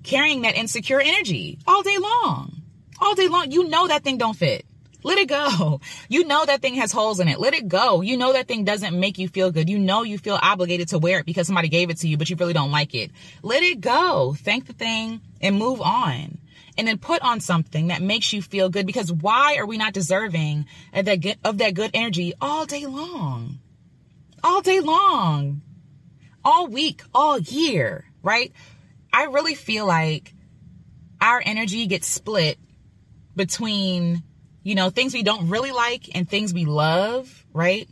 carrying 0.04 0.42
that 0.44 0.56
insecure 0.56 1.02
energy 1.02 1.60
all 1.66 1.82
day 1.84 1.98
long. 1.98 2.62
All 3.00 3.16
day 3.16 3.28
long. 3.28 3.52
You 3.52 3.68
know 3.68 3.88
that 3.88 4.04
thing 4.04 4.18
don't 4.18 4.36
fit. 4.36 4.66
Let 5.04 5.18
it 5.18 5.28
go. 5.28 5.82
You 6.10 6.26
know 6.26 6.46
that 6.46 6.62
thing 6.62 6.76
has 6.76 6.92
holes 6.92 7.20
in 7.20 7.28
it. 7.28 7.40
Let 7.40 7.56
it 7.56 7.68
go. 7.68 8.02
You 8.02 8.18
know 8.18 8.34
that 8.34 8.48
thing 8.48 8.66
doesn't 8.66 9.00
make 9.00 9.18
you 9.18 9.28
feel 9.28 9.52
good. 9.52 9.68
You 9.68 9.80
know 9.80 10.04
you 10.04 10.20
feel 10.20 10.38
obligated 10.40 10.90
to 10.90 11.00
wear 11.00 11.20
it 11.20 11.26
because 11.26 11.48
somebody 11.48 11.70
gave 11.70 11.90
it 11.90 11.98
to 11.98 12.08
you, 12.08 12.18
but 12.18 12.30
you 12.30 12.36
really 12.36 12.54
don't 12.54 12.72
like 12.72 12.94
it. 12.94 13.10
Let 13.42 13.64
it 13.64 13.82
go. 13.82 14.36
Thank 14.38 14.68
the 14.68 14.74
thing 14.74 15.22
and 15.42 15.58
move 15.58 15.82
on. 15.82 16.38
And 16.78 16.88
then 16.88 17.00
put 17.00 17.22
on 17.24 17.40
something 17.40 17.88
that 17.88 18.02
makes 18.02 18.32
you 18.32 18.42
feel 18.44 18.70
good 18.70 18.86
because 18.86 19.12
why 19.12 19.56
are 19.58 19.66
we 19.66 19.78
not 19.78 19.94
deserving 19.94 20.68
of 20.94 21.06
that 21.06 21.22
good, 21.22 21.38
of 21.44 21.58
that 21.60 21.74
good 21.74 21.92
energy 21.94 22.34
all 22.40 22.66
day 22.66 22.86
long? 22.86 23.60
All 24.44 24.62
day 24.62 24.80
long. 24.80 25.62
All 26.46 26.68
week, 26.68 27.02
all 27.14 27.40
year, 27.40 28.06
right? 28.22 28.52
I 29.14 29.26
really 29.26 29.56
feel 29.56 29.86
like 29.86 30.34
our 31.22 31.42
energy 31.46 31.86
gets 31.88 32.08
split 32.08 32.58
between 33.36 34.24
you 34.64 34.76
know, 34.76 34.90
things 34.90 35.14
we 35.14 35.24
don't 35.24 35.50
really 35.50 35.72
like 35.72 36.16
and 36.16 36.28
things 36.28 36.54
we 36.54 36.66
love, 36.66 37.46
right? 37.54 37.88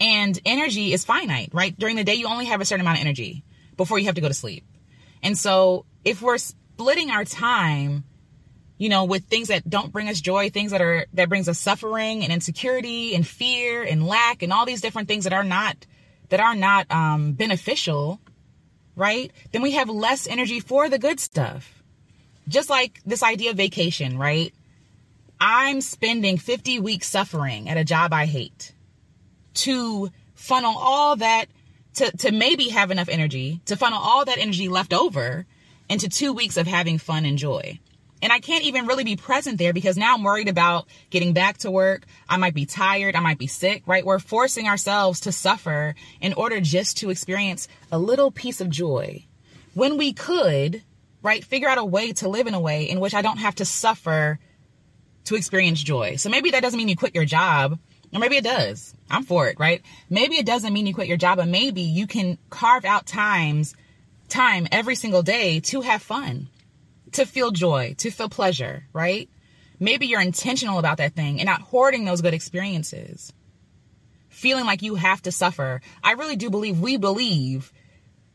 And 0.00 0.38
energy 0.46 0.94
is 0.94 1.04
finite, 1.04 1.50
right? 1.52 1.78
During 1.78 1.96
the 1.96 2.04
day, 2.04 2.14
you 2.14 2.26
only 2.26 2.46
have 2.46 2.62
a 2.62 2.64
certain 2.64 2.80
amount 2.80 2.98
of 2.98 3.02
energy 3.02 3.44
before 3.76 3.98
you 3.98 4.06
have 4.06 4.14
to 4.14 4.22
go 4.22 4.28
to 4.28 4.34
sleep. 4.34 4.64
And 5.22 5.36
so 5.36 5.84
if 6.04 6.22
we're 6.22 6.38
splitting 6.38 7.10
our 7.10 7.26
time, 7.26 8.04
you 8.78 8.88
know, 8.88 9.04
with 9.04 9.24
things 9.24 9.48
that 9.48 9.68
don't 9.68 9.92
bring 9.92 10.08
us 10.08 10.22
joy, 10.22 10.48
things 10.48 10.70
that 10.70 10.80
are, 10.80 11.04
that 11.12 11.28
brings 11.28 11.50
us 11.50 11.58
suffering 11.58 12.24
and 12.24 12.32
insecurity 12.32 13.14
and 13.14 13.26
fear 13.26 13.82
and 13.82 14.06
lack 14.06 14.42
and 14.42 14.54
all 14.54 14.64
these 14.64 14.80
different 14.80 15.06
things 15.06 15.24
that 15.24 15.34
are 15.34 15.44
not, 15.44 15.76
that 16.30 16.40
are 16.40 16.54
not, 16.54 16.90
um, 16.90 17.32
beneficial, 17.32 18.22
right? 19.00 19.32
Then 19.50 19.62
we 19.62 19.72
have 19.72 19.88
less 19.88 20.28
energy 20.28 20.60
for 20.60 20.88
the 20.88 20.98
good 20.98 21.18
stuff. 21.18 21.82
Just 22.46 22.68
like 22.68 23.00
this 23.06 23.22
idea 23.22 23.50
of 23.50 23.56
vacation, 23.56 24.18
right? 24.18 24.52
I'm 25.40 25.80
spending 25.80 26.36
50 26.36 26.80
weeks 26.80 27.06
suffering 27.06 27.70
at 27.70 27.78
a 27.78 27.84
job 27.84 28.12
I 28.12 28.26
hate 28.26 28.74
to 29.54 30.10
funnel 30.34 30.74
all 30.76 31.16
that 31.16 31.46
to, 31.94 32.14
to 32.18 32.30
maybe 32.30 32.68
have 32.68 32.90
enough 32.90 33.08
energy 33.08 33.60
to 33.64 33.76
funnel 33.76 33.98
all 33.98 34.24
that 34.26 34.38
energy 34.38 34.68
left 34.68 34.92
over 34.92 35.46
into 35.88 36.08
two 36.08 36.34
weeks 36.34 36.58
of 36.58 36.66
having 36.66 36.98
fun 36.98 37.24
and 37.24 37.38
joy. 37.38 37.80
And 38.22 38.32
I 38.32 38.40
can't 38.40 38.64
even 38.64 38.86
really 38.86 39.04
be 39.04 39.16
present 39.16 39.58
there 39.58 39.72
because 39.72 39.96
now 39.96 40.14
I'm 40.14 40.22
worried 40.22 40.48
about 40.48 40.88
getting 41.10 41.32
back 41.32 41.58
to 41.58 41.70
work. 41.70 42.04
I 42.28 42.36
might 42.36 42.54
be 42.54 42.66
tired. 42.66 43.16
I 43.16 43.20
might 43.20 43.38
be 43.38 43.46
sick, 43.46 43.82
right? 43.86 44.04
We're 44.04 44.18
forcing 44.18 44.68
ourselves 44.68 45.20
to 45.20 45.32
suffer 45.32 45.94
in 46.20 46.34
order 46.34 46.60
just 46.60 46.98
to 46.98 47.10
experience 47.10 47.68
a 47.90 47.98
little 47.98 48.30
piece 48.30 48.60
of 48.60 48.68
joy 48.70 49.24
when 49.74 49.96
we 49.96 50.12
could, 50.12 50.82
right? 51.22 51.44
Figure 51.44 51.68
out 51.68 51.78
a 51.78 51.84
way 51.84 52.12
to 52.14 52.28
live 52.28 52.46
in 52.46 52.54
a 52.54 52.60
way 52.60 52.88
in 52.88 53.00
which 53.00 53.14
I 53.14 53.22
don't 53.22 53.38
have 53.38 53.54
to 53.56 53.64
suffer 53.64 54.38
to 55.24 55.34
experience 55.34 55.82
joy. 55.82 56.16
So 56.16 56.28
maybe 56.28 56.50
that 56.50 56.62
doesn't 56.62 56.78
mean 56.78 56.88
you 56.88 56.96
quit 56.96 57.14
your 57.14 57.24
job, 57.24 57.78
or 58.12 58.18
maybe 58.18 58.36
it 58.36 58.44
does. 58.44 58.94
I'm 59.10 59.24
for 59.24 59.48
it, 59.48 59.58
right? 59.58 59.82
Maybe 60.08 60.36
it 60.36 60.46
doesn't 60.46 60.72
mean 60.72 60.86
you 60.86 60.94
quit 60.94 61.08
your 61.08 61.16
job, 61.16 61.38
but 61.38 61.48
maybe 61.48 61.82
you 61.82 62.06
can 62.06 62.38
carve 62.48 62.84
out 62.84 63.06
times, 63.06 63.74
time 64.28 64.66
every 64.72 64.94
single 64.94 65.22
day 65.22 65.60
to 65.60 65.80
have 65.82 66.02
fun, 66.02 66.48
to 67.12 67.26
feel 67.26 67.50
joy, 67.50 67.94
to 67.98 68.10
feel 68.10 68.28
pleasure, 68.28 68.84
right? 68.92 69.28
Maybe 69.78 70.06
you're 70.06 70.20
intentional 70.20 70.78
about 70.78 70.98
that 70.98 71.14
thing 71.14 71.40
and 71.40 71.46
not 71.46 71.62
hoarding 71.62 72.04
those 72.04 72.20
good 72.20 72.34
experiences. 72.34 73.32
Feeling 74.28 74.66
like 74.66 74.82
you 74.82 74.94
have 74.94 75.22
to 75.22 75.32
suffer. 75.32 75.80
I 76.02 76.12
really 76.12 76.36
do 76.36 76.50
believe 76.50 76.80
we 76.80 76.96
believe 76.96 77.72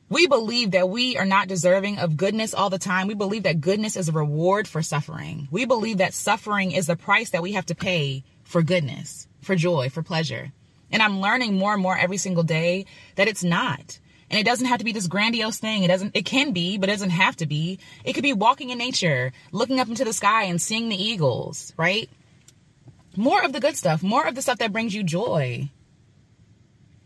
we 0.07 0.27
believe 0.27 0.71
that 0.71 0.87
we 0.87 1.17
are 1.17 1.25
not 1.25 1.47
deserving 1.47 1.97
of 1.97 2.15
goodness 2.15 2.53
all 2.53 2.69
the 2.69 2.77
time. 2.77 3.07
We 3.07 3.15
believe 3.15 3.43
that 3.43 3.59
goodness 3.59 3.97
is 3.97 4.07
a 4.07 4.11
reward 4.11 4.67
for 4.67 4.83
suffering. 4.83 5.47
We 5.49 5.65
believe 5.65 5.97
that 5.97 6.13
suffering 6.13 6.71
is 6.71 6.85
the 6.85 6.95
price 6.95 7.31
that 7.31 7.41
we 7.41 7.53
have 7.53 7.65
to 7.67 7.75
pay 7.75 8.23
for 8.43 8.61
goodness, 8.61 9.27
for 9.41 9.55
joy, 9.55 9.89
for 9.89 10.03
pleasure. 10.03 10.51
And 10.91 11.01
I'm 11.01 11.21
learning 11.21 11.57
more 11.57 11.73
and 11.73 11.81
more 11.81 11.97
every 11.97 12.17
single 12.17 12.43
day 12.43 12.85
that 13.15 13.27
it's 13.27 13.43
not. 13.43 13.99
And 14.29 14.39
it 14.39 14.45
doesn't 14.45 14.65
have 14.65 14.79
to 14.79 14.85
be 14.85 14.91
this 14.91 15.07
grandiose 15.07 15.59
thing. 15.59 15.83
It 15.83 15.87
doesn't, 15.87 16.15
it 16.15 16.25
can 16.25 16.51
be, 16.51 16.77
but 16.77 16.89
it 16.89 16.93
doesn't 16.93 17.11
have 17.11 17.35
to 17.37 17.45
be. 17.45 17.79
It 18.03 18.13
could 18.13 18.23
be 18.23 18.33
walking 18.33 18.71
in 18.71 18.77
nature, 18.77 19.31
looking 19.51 19.79
up 19.79 19.87
into 19.87 20.03
the 20.03 20.13
sky 20.13 20.45
and 20.45 20.61
seeing 20.61 20.89
the 20.89 21.01
eagles, 21.01 21.73
right? 21.77 22.09
More 23.15 23.43
of 23.43 23.53
the 23.53 23.59
good 23.59 23.77
stuff, 23.77 24.01
more 24.01 24.27
of 24.27 24.35
the 24.35 24.41
stuff 24.41 24.57
that 24.57 24.73
brings 24.73 24.93
you 24.93 25.03
joy. 25.03 25.69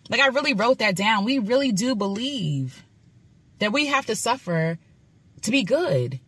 Like 0.09 0.21
I 0.21 0.27
really 0.27 0.53
wrote 0.53 0.79
that 0.79 0.95
down. 0.95 1.25
We 1.25 1.39
really 1.39 1.71
do 1.71 1.93
believe 1.93 2.83
that 3.59 3.73
we 3.73 3.87
have 3.87 4.05
to 4.07 4.15
suffer 4.15 4.79
to 5.41 5.51
be 5.51 5.63
good, 5.63 6.19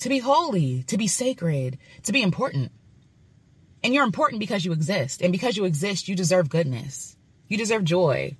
to 0.00 0.08
be 0.08 0.18
holy, 0.18 0.82
to 0.84 0.96
be 0.96 1.06
sacred, 1.06 1.78
to 2.04 2.12
be 2.12 2.22
important. 2.22 2.72
And 3.82 3.94
you're 3.94 4.04
important 4.04 4.40
because 4.40 4.64
you 4.64 4.72
exist. 4.72 5.22
And 5.22 5.32
because 5.32 5.56
you 5.56 5.64
exist, 5.64 6.08
you 6.08 6.16
deserve 6.16 6.48
goodness. 6.48 7.16
You 7.48 7.56
deserve 7.56 7.84
joy. 7.84 8.36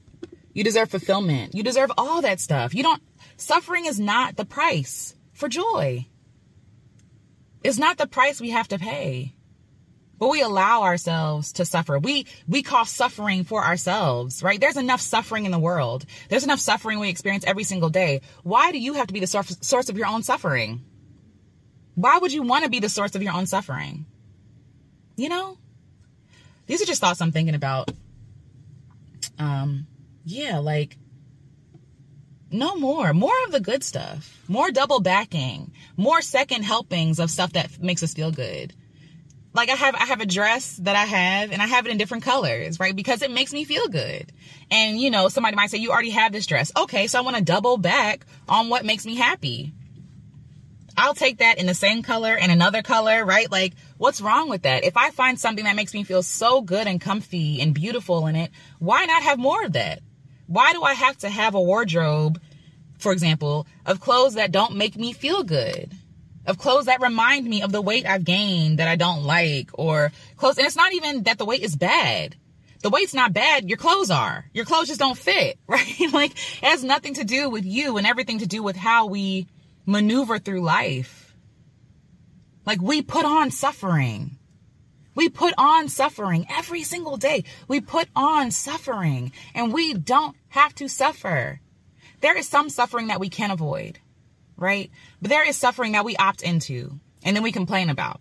You 0.53 0.65
deserve 0.65 0.91
fulfillment. 0.91 1.55
You 1.55 1.63
deserve 1.63 1.93
all 1.97 2.23
that 2.23 2.41
stuff. 2.41 2.75
You 2.75 2.83
don't, 2.83 3.03
suffering 3.37 3.87
is 3.87 4.01
not 4.01 4.37
the 4.37 4.45
price 4.45 5.15
for 5.33 5.49
joy. 5.49 6.07
It's 7.63 7.79
not 7.79 7.99
the 7.99 8.07
price 8.07 8.41
we 8.41 8.51
have 8.51 8.69
to 8.69 8.79
pay 8.79 9.35
but 10.21 10.29
we 10.29 10.43
allow 10.43 10.83
ourselves 10.83 11.55
to 11.55 11.65
suffer. 11.65 11.99
We, 11.99 12.27
we 12.47 12.63
cause 12.63 12.91
suffering 12.91 13.43
for 13.43 13.65
ourselves, 13.65 14.43
right? 14.43 14.61
There's 14.61 14.77
enough 14.77 15.01
suffering 15.01 15.47
in 15.47 15.51
the 15.51 15.59
world. 15.59 16.05
There's 16.29 16.45
enough 16.45 16.61
suffering 16.61 16.99
we 16.99 17.09
experience 17.09 17.43
every 17.47 17.65
single 17.65 17.89
day. 17.89 18.21
Why 18.43 18.71
do 18.71 18.79
you 18.79 18.93
have 18.95 19.07
to 19.07 19.15
be 19.15 19.21
the 19.21 19.27
source, 19.27 19.57
source 19.63 19.89
of 19.89 19.97
your 19.97 20.07
own 20.07 20.23
suffering? 20.23 20.85
Why 21.95 22.19
would 22.19 22.35
you 22.35 22.43
want 22.43 22.65
to 22.65 22.71
be 22.71 22.81
the 22.81 22.91
source 22.91 23.15
of 23.15 23.23
your 23.23 23.33
own 23.33 23.47
suffering? 23.47 24.05
You 25.17 25.31
know, 25.31 25.57
these 26.67 26.83
are 26.83 26.87
just 26.87 27.01
thoughts 27.01 27.23
I'm 27.23 27.33
thinking 27.33 27.55
about. 27.55 27.91
Um, 29.39 29.87
yeah, 30.25 30.59
like 30.59 30.97
no 32.51 32.77
more, 32.77 33.13
more 33.13 33.45
of 33.47 33.53
the 33.53 33.61
good 33.61 33.85
stuff, 33.85 34.39
more 34.49 34.71
double 34.71 35.01
backing, 35.01 35.73
more 35.97 36.21
second 36.23 36.65
helpings 36.65 37.19
of 37.19 37.31
stuff 37.31 37.53
that 37.53 37.81
makes 37.81 38.03
us 38.03 38.15
feel 38.15 38.31
good 38.33 38.75
like 39.53 39.69
I 39.69 39.75
have 39.75 39.95
I 39.95 40.05
have 40.05 40.21
a 40.21 40.27
dress 40.27 40.77
that 40.79 40.97
I 40.97 41.05
have 41.05 41.53
and 41.53 41.61
I 41.61 41.67
have 41.67 41.87
it 41.87 41.91
in 41.91 41.99
different 41.99 42.23
colors, 42.23 42.79
right? 42.79 42.95
Because 42.95 43.23
it 43.23 43.31
makes 43.31 43.53
me 43.53 43.65
feel 43.65 43.89
good. 43.89 44.33
And 44.71 44.99
you 44.99 45.11
know, 45.11 45.29
somebody 45.29 45.57
might 45.57 45.71
say 45.71 45.79
you 45.79 45.91
already 45.91 46.11
have 46.11 46.33
this 46.33 46.47
dress. 46.47 46.73
Okay, 46.77 47.07
so 47.07 47.19
I 47.19 47.23
want 47.23 47.37
to 47.37 47.43
double 47.43 47.77
back 47.77 48.27
on 48.49 48.69
what 48.69 48.85
makes 48.85 49.05
me 49.05 49.17
happy. 49.17 49.73
I'll 50.97 51.15
take 51.15 51.39
that 51.39 51.59
in 51.59 51.67
the 51.67 51.75
same 51.75 52.03
color 52.03 52.37
and 52.37 52.53
another 52.53 52.83
color, 52.83 53.25
right? 53.25 53.51
Like 53.51 53.75
what's 53.97 54.21
wrong 54.21 54.49
with 54.49 54.63
that? 54.63 54.85
If 54.85 54.97
I 54.97 55.11
find 55.11 55.39
something 55.39 55.65
that 55.65 55.77
makes 55.77 55.95
me 55.95 56.05
feel 56.05 56.23
so 56.23 56.61
good 56.61 56.87
and 56.87 57.01
comfy 57.01 57.61
and 57.61 57.75
beautiful 57.75 58.27
in 58.27 58.37
it, 58.37 58.51
why 58.79 59.05
not 59.07 59.23
have 59.23 59.39
more 59.39 59.65
of 59.65 59.73
that? 59.73 60.01
Why 60.51 60.73
do 60.73 60.83
I 60.83 60.95
have 60.95 61.17
to 61.19 61.31
have 61.31 61.55
a 61.55 61.63
wardrobe, 61.63 62.41
for 62.99 63.13
example, 63.13 63.69
of 63.87 64.01
clothes 64.01 64.35
that 64.35 64.51
don't 64.51 64.75
make 64.75 64.97
me 64.97 65.13
feel 65.13 65.45
good? 65.45 65.95
of 66.47 66.59
clothes 66.59 66.87
that 66.87 67.01
remind 67.01 67.47
me 67.47 67.63
of 67.63 67.71
the 67.71 67.83
weight 67.83 68.07
I've 68.07 68.25
gained 68.25 68.79
that 68.79 68.89
I 68.89 68.97
don't 68.97 69.23
like 69.25 69.71
or 69.75 70.11
clothes. 70.37 70.59
And 70.59 70.67
it's 70.67 70.75
not 70.75 70.93
even 70.93 71.25
that 71.25 71.39
the 71.39 71.45
weight 71.45 71.63
is 71.63 71.77
bad. 71.77 72.35
The 72.83 72.91
weight's 72.91 73.15
not 73.15 73.33
bad. 73.33 73.69
Your 73.69 73.77
clothes 73.77 74.11
are. 74.11 74.47
Your 74.55 74.65
clothes 74.65 74.89
just 74.89 74.99
don't 74.99 75.17
fit, 75.17 75.59
right? 75.69 76.13
like 76.13 76.33
it 76.33 76.65
has 76.65 76.83
nothing 76.83 77.15
to 77.15 77.25
do 77.25 77.51
with 77.51 77.65
you 77.65 77.99
and 77.99 78.07
everything 78.07 78.39
to 78.39 78.47
do 78.47 78.63
with 78.63 78.75
how 78.75 79.07
we 79.07 79.47
maneuver 79.87 80.39
through 80.39 80.63
life. 80.63 81.37
Like 82.67 82.81
we 82.81 83.03
put 83.03 83.25
on 83.25 83.51
suffering. 83.51 84.39
We 85.15 85.29
put 85.29 85.55
on 85.59 85.89
suffering 85.89 86.47
every 86.49 86.83
single 86.83 87.17
day. 87.17 87.45
We 87.69 87.81
put 87.81 88.09
on 88.17 88.51
suffering 88.51 89.33
and 89.55 89.73
we 89.73 89.93
don't 89.93 90.37
have 90.51 90.75
to 90.77 90.89
suffer. 90.89 91.61
There 92.21 92.37
is 92.37 92.47
some 92.47 92.69
suffering 92.69 93.09
that 93.09 93.21
we 93.21 93.29
can 93.29 93.51
avoid 93.51 93.99
right? 94.61 94.91
But 95.21 95.31
there 95.31 95.49
is 95.49 95.57
suffering 95.57 95.93
that 95.93 96.05
we 96.05 96.15
opt 96.17 96.43
into 96.43 97.01
and 97.25 97.35
then 97.35 97.43
we 97.43 97.51
complain 97.51 97.91
about. 97.91 98.21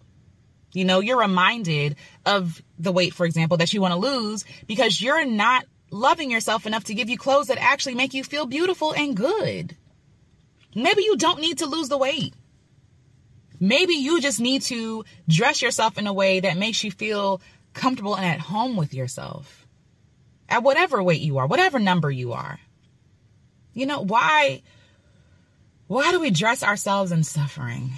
You 0.71 0.85
know, 0.85 0.99
you're 0.99 1.19
reminded 1.19 1.97
of 2.25 2.61
the 2.79 2.91
weight, 2.91 3.13
for 3.13 3.25
example, 3.25 3.57
that 3.57 3.73
you 3.73 3.81
want 3.81 3.93
to 3.93 3.99
lose 3.99 4.45
because 4.65 5.01
you're 5.01 5.25
not 5.25 5.65
loving 5.91 6.31
yourself 6.31 6.65
enough 6.65 6.85
to 6.85 6.93
give 6.93 7.09
you 7.09 7.17
clothes 7.17 7.47
that 7.47 7.57
actually 7.59 7.95
make 7.95 8.13
you 8.13 8.23
feel 8.23 8.45
beautiful 8.45 8.93
and 8.93 9.17
good. 9.17 9.75
Maybe 10.75 11.03
you 11.03 11.17
don't 11.17 11.41
need 11.41 11.59
to 11.59 11.65
lose 11.65 11.89
the 11.89 11.97
weight. 11.97 12.33
Maybe 13.59 13.95
you 13.95 14.21
just 14.21 14.39
need 14.39 14.61
to 14.63 15.03
dress 15.27 15.61
yourself 15.61 15.97
in 15.97 16.07
a 16.07 16.13
way 16.13 16.39
that 16.39 16.57
makes 16.57 16.83
you 16.83 16.91
feel 16.91 17.41
comfortable 17.73 18.15
and 18.15 18.25
at 18.25 18.39
home 18.39 18.77
with 18.77 18.93
yourself. 18.93 19.58
At 20.49 20.63
whatever 20.63 21.01
weight 21.01 21.21
you 21.21 21.37
are, 21.37 21.47
whatever 21.47 21.79
number 21.79 22.11
you 22.11 22.33
are. 22.33 22.59
You 23.73 23.85
know, 23.85 24.01
why 24.01 24.63
why 25.87 26.11
do 26.11 26.19
we 26.19 26.31
dress 26.31 26.63
ourselves 26.63 27.11
in 27.11 27.23
suffering? 27.23 27.91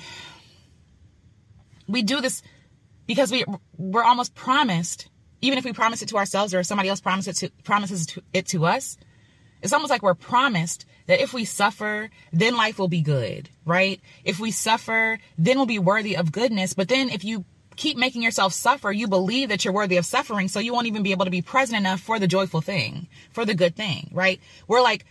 We 1.88 2.03
do 2.03 2.22
this 2.22 2.43
because 3.08 3.31
we 3.31 3.46
we're 3.77 4.03
almost 4.03 4.36
promised, 4.36 5.10
even 5.41 5.58
if 5.58 5.65
we 5.65 5.74
promise 5.74 6.01
it 6.01 6.10
to 6.10 6.17
ourselves 6.17 6.53
or 6.53 6.60
if 6.60 6.67
somebody 6.67 6.89
else 6.89 7.01
promises 7.01 7.41
it 7.41 7.48
to, 7.48 7.63
promises 7.63 8.08
it 8.34 8.48
to 8.48 8.65
us, 8.65 8.98
It's 9.62 9.74
almost 9.74 9.91
like 9.91 10.01
we're 10.01 10.15
promised 10.15 10.86
that 11.08 11.22
if 11.22 11.34
we 11.34 11.46
suffer, 11.46 12.10
then 12.34 12.55
life 12.55 12.79
will 12.79 12.88
be 12.88 13.01
good, 13.01 13.50
right? 13.65 14.01
If 14.24 14.39
we 14.39 14.51
suffer, 14.51 15.20
then 15.38 15.58
we'll 15.58 15.65
be 15.65 15.79
worthy 15.79 16.17
of 16.17 16.31
goodness. 16.31 16.74
But 16.74 16.89
then 16.89 17.10
if 17.10 17.24
you 17.24 17.46
keep 17.82 17.98
making 17.98 18.22
yourself 18.22 18.54
suffer, 18.54 18.92
you 18.92 19.08
believe 19.08 19.50
that 19.50 19.66
you're 19.66 19.74
worthy 19.74 19.98
of 19.98 20.06
suffering, 20.06 20.48
so 20.48 20.60
you 20.60 20.72
won't 20.72 20.86
even 20.86 21.02
be 21.02 21.12
able 21.12 21.26
to 21.26 21.32
be 21.32 21.42
present 21.42 21.80
enough 21.80 22.00
for 22.00 22.20
the 22.20 22.28
joyful 22.28 22.62
thing, 22.62 23.08
for 23.32 23.44
the 23.44 23.56
good 23.56 23.76
thing, 23.76 24.12
right? 24.14 24.40
We're 24.68 24.84
like, 24.84 25.04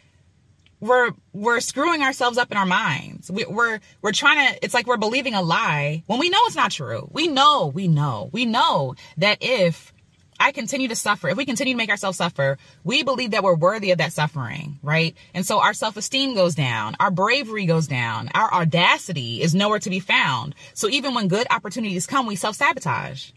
we're 0.78 1.10
we're 1.32 1.60
screwing 1.60 2.02
ourselves 2.02 2.38
up 2.38 2.52
in 2.52 2.56
our 2.56 2.64
minds. 2.64 3.28
We, 3.28 3.44
we're 3.44 3.80
we're 4.02 4.12
trying 4.12 4.54
to. 4.54 4.64
It's 4.64 4.72
like 4.72 4.86
we're 4.86 4.96
believing 4.96 5.34
a 5.34 5.42
lie 5.42 6.04
when 6.06 6.20
we 6.20 6.30
know 6.30 6.38
it's 6.44 6.56
not 6.56 6.70
true. 6.70 7.08
We 7.12 7.26
know, 7.26 7.66
we 7.66 7.88
know, 7.88 8.30
we 8.32 8.46
know 8.46 8.94
that 9.18 9.38
if 9.40 9.92
I 10.40 10.52
continue 10.52 10.88
to 10.88 10.96
suffer, 10.96 11.28
if 11.28 11.36
we 11.36 11.44
continue 11.44 11.74
to 11.74 11.78
make 11.78 11.90
ourselves 11.90 12.16
suffer, 12.16 12.56
we 12.82 13.02
believe 13.02 13.32
that 13.32 13.44
we're 13.44 13.54
worthy 13.54 13.90
of 13.90 13.98
that 13.98 14.14
suffering, 14.14 14.78
right? 14.82 15.14
And 15.34 15.44
so 15.44 15.60
our 15.60 15.74
self 15.74 15.98
esteem 15.98 16.34
goes 16.34 16.54
down, 16.54 16.96
our 16.98 17.10
bravery 17.10 17.66
goes 17.66 17.86
down, 17.86 18.30
our 18.34 18.52
audacity 18.52 19.42
is 19.42 19.54
nowhere 19.54 19.78
to 19.80 19.90
be 19.90 20.00
found. 20.00 20.54
So 20.72 20.88
even 20.88 21.12
when 21.14 21.28
good 21.28 21.46
opportunities 21.50 22.06
come, 22.06 22.26
we 22.26 22.36
self 22.36 22.56
sabotage 22.56 23.32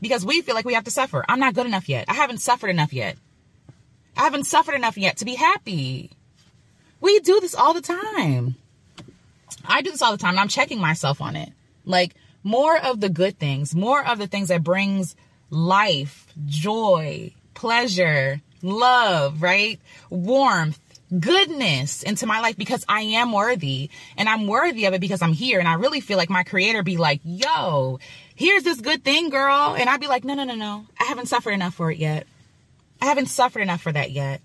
because 0.00 0.26
we 0.26 0.42
feel 0.42 0.56
like 0.56 0.64
we 0.64 0.74
have 0.74 0.84
to 0.84 0.90
suffer. 0.90 1.24
I'm 1.28 1.38
not 1.38 1.54
good 1.54 1.66
enough 1.66 1.88
yet. 1.88 2.06
I 2.08 2.14
haven't 2.14 2.38
suffered 2.38 2.70
enough 2.70 2.92
yet. 2.92 3.16
I 4.16 4.24
haven't 4.24 4.44
suffered 4.44 4.74
enough 4.74 4.98
yet 4.98 5.18
to 5.18 5.24
be 5.24 5.36
happy. 5.36 6.10
We 7.00 7.20
do 7.20 7.38
this 7.40 7.54
all 7.54 7.74
the 7.74 7.80
time. 7.80 8.56
I 9.64 9.82
do 9.82 9.90
this 9.92 10.02
all 10.02 10.12
the 10.12 10.18
time 10.18 10.36
I'm 10.36 10.48
checking 10.48 10.80
myself 10.80 11.20
on 11.20 11.36
it. 11.36 11.52
Like 11.84 12.14
more 12.42 12.76
of 12.76 13.00
the 13.00 13.08
good 13.08 13.38
things, 13.38 13.74
more 13.74 14.04
of 14.04 14.18
the 14.18 14.26
things 14.26 14.48
that 14.48 14.64
brings 14.64 15.14
life, 15.50 16.26
joy, 16.46 17.32
pleasure, 17.54 18.40
love, 18.62 19.42
right? 19.42 19.80
Warmth, 20.08 20.78
goodness 21.18 22.02
into 22.02 22.26
my 22.26 22.40
life 22.40 22.56
because 22.56 22.84
I 22.88 23.00
am 23.00 23.32
worthy 23.32 23.90
and 24.16 24.28
I'm 24.28 24.46
worthy 24.46 24.84
of 24.86 24.94
it 24.94 25.00
because 25.00 25.22
I'm 25.22 25.32
here. 25.32 25.58
And 25.58 25.68
I 25.68 25.74
really 25.74 26.00
feel 26.00 26.16
like 26.16 26.30
my 26.30 26.44
creator 26.44 26.82
be 26.82 26.96
like, 26.96 27.20
yo, 27.24 27.98
here's 28.34 28.62
this 28.62 28.80
good 28.80 29.04
thing, 29.04 29.30
girl. 29.30 29.74
And 29.78 29.88
I'd 29.88 30.00
be 30.00 30.06
like, 30.06 30.24
no, 30.24 30.34
no, 30.34 30.44
no, 30.44 30.54
no. 30.54 30.86
I 30.98 31.04
haven't 31.04 31.26
suffered 31.26 31.52
enough 31.52 31.74
for 31.74 31.90
it 31.90 31.98
yet. 31.98 32.26
I 33.02 33.06
haven't 33.06 33.26
suffered 33.26 33.60
enough 33.60 33.80
for 33.80 33.92
that 33.92 34.10
yet. 34.10 34.40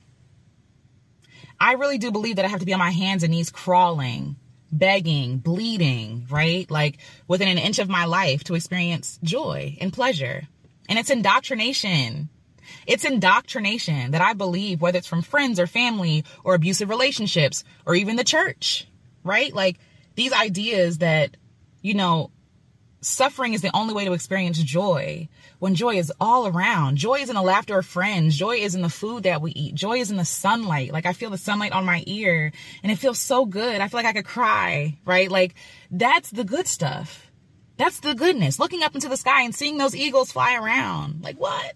I 1.60 1.74
really 1.74 1.98
do 1.98 2.12
believe 2.12 2.38
that 2.38 2.46
I 2.46 2.50
have 2.50 2.60
to 2.60 2.66
be 2.66 2.74
on 2.74 2.80
my 2.80 2.92
hands 2.92 3.24
and 3.24 3.32
knees 3.32 3.50
crawling, 3.50 4.36
begging, 4.72 5.38
bleeding, 5.38 6.28
right? 6.30 6.70
Like 6.70 6.98
within 7.28 7.48
an 7.48 7.58
inch 7.58 7.80
of 7.80 7.90
my 7.90 8.06
life 8.06 8.44
to 8.46 8.56
experience 8.56 9.20
joy 9.24 9.78
and 9.80 9.94
pleasure. 9.94 10.48
And 10.88 11.00
it's 11.00 11.10
indoctrination. 11.10 12.30
It's 12.88 13.06
indoctrination 13.06 14.12
that 14.12 14.22
I 14.22 14.34
believe, 14.34 14.82
whether 14.82 14.98
it's 14.98 15.08
from 15.08 15.22
friends 15.22 15.60
or 15.60 15.68
family 15.68 16.24
or 16.44 16.56
abusive 16.56 16.90
relationships 16.90 17.64
or 17.86 17.96
even 17.96 18.16
the 18.16 18.24
church, 18.24 18.88
right? 19.24 19.54
Like 19.54 19.78
these 20.16 20.34
ideas 20.34 21.00
that, 21.00 21.38
you 21.82 21.94
know, 21.94 22.32
suffering 23.02 23.54
is 23.54 23.62
the 23.62 23.76
only 23.76 23.94
way 23.94 24.06
to 24.06 24.14
experience 24.14 24.58
joy 24.58 25.28
when 25.60 25.76
joy 25.76 25.96
is 25.96 26.12
all 26.20 26.48
around. 26.48 26.98
Joy 26.98 27.20
is 27.20 27.30
in 27.30 27.36
the 27.36 27.42
laughter 27.42 27.78
of 27.78 27.86
friends. 27.86 28.36
Joy 28.36 28.58
is 28.58 28.76
in 28.76 28.82
the 28.82 28.90
food 28.90 29.24
that 29.24 29.42
we 29.42 29.52
eat. 29.52 29.76
Joy 29.76 30.00
is 30.00 30.12
in 30.12 30.18
the 30.18 30.26
sunlight. 30.26 30.92
Like 30.92 31.06
I 31.06 31.14
feel 31.14 31.30
the 31.30 31.38
sunlight 31.38 31.72
on 31.72 31.86
my 31.86 32.04
ear 32.08 32.52
and 32.84 32.92
it 32.92 32.98
feels 32.98 33.20
so 33.20 33.46
good. 33.46 33.80
I 33.82 33.88
feel 33.88 34.00
like 34.00 34.08
I 34.08 34.14
could 34.14 34.26
cry, 34.26 34.98
right? 35.06 35.30
Like 35.30 35.56
that's 35.92 36.32
the 36.32 36.44
good 36.44 36.68
stuff. 36.68 37.25
That's 37.78 38.00
the 38.00 38.14
goodness. 38.16 38.60
Looking 38.60 38.84
up 38.84 38.96
into 38.96 39.10
the 39.10 39.18
sky 39.18 39.44
and 39.44 39.54
seeing 39.54 39.78
those 39.78 39.96
eagles 39.96 40.32
fly 40.32 40.56
around. 40.56 41.22
Like 41.22 41.38
what? 41.38 41.74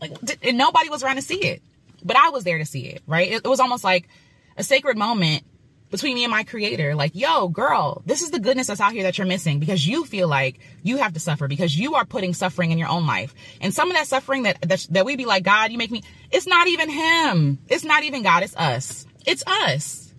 Like 0.00 0.12
and 0.42 0.58
nobody 0.58 0.88
was 0.88 1.02
around 1.02 1.16
to 1.16 1.22
see 1.22 1.42
it, 1.42 1.62
but 2.02 2.16
I 2.16 2.30
was 2.30 2.44
there 2.44 2.58
to 2.58 2.64
see 2.64 2.86
it. 2.86 3.02
Right? 3.06 3.30
It, 3.30 3.42
it 3.44 3.48
was 3.48 3.60
almost 3.60 3.84
like 3.84 4.08
a 4.56 4.62
sacred 4.62 4.96
moment 4.96 5.44
between 5.90 6.14
me 6.14 6.24
and 6.24 6.30
my 6.30 6.44
creator. 6.44 6.94
Like, 6.94 7.14
yo, 7.14 7.48
girl, 7.48 8.02
this 8.06 8.22
is 8.22 8.30
the 8.30 8.38
goodness 8.38 8.68
that's 8.68 8.80
out 8.80 8.92
here 8.92 9.02
that 9.02 9.18
you're 9.18 9.26
missing 9.26 9.58
because 9.58 9.86
you 9.86 10.04
feel 10.04 10.28
like 10.28 10.60
you 10.82 10.98
have 10.98 11.14
to 11.14 11.20
suffer 11.20 11.48
because 11.48 11.76
you 11.76 11.96
are 11.96 12.04
putting 12.04 12.32
suffering 12.32 12.70
in 12.70 12.78
your 12.78 12.88
own 12.88 13.06
life. 13.06 13.34
And 13.60 13.74
some 13.74 13.90
of 13.90 13.96
that 13.96 14.06
suffering 14.06 14.44
that, 14.44 14.60
that, 14.62 14.86
that 14.90 15.04
we 15.04 15.16
be 15.16 15.26
like, 15.26 15.42
God, 15.42 15.72
you 15.72 15.78
make 15.78 15.90
me, 15.90 16.02
it's 16.30 16.46
not 16.46 16.68
even 16.68 16.88
him. 16.88 17.58
It's 17.68 17.84
not 17.84 18.04
even 18.04 18.22
God. 18.22 18.42
It's 18.42 18.56
us. 18.56 19.06
It's 19.26 19.44
us. 19.46 20.14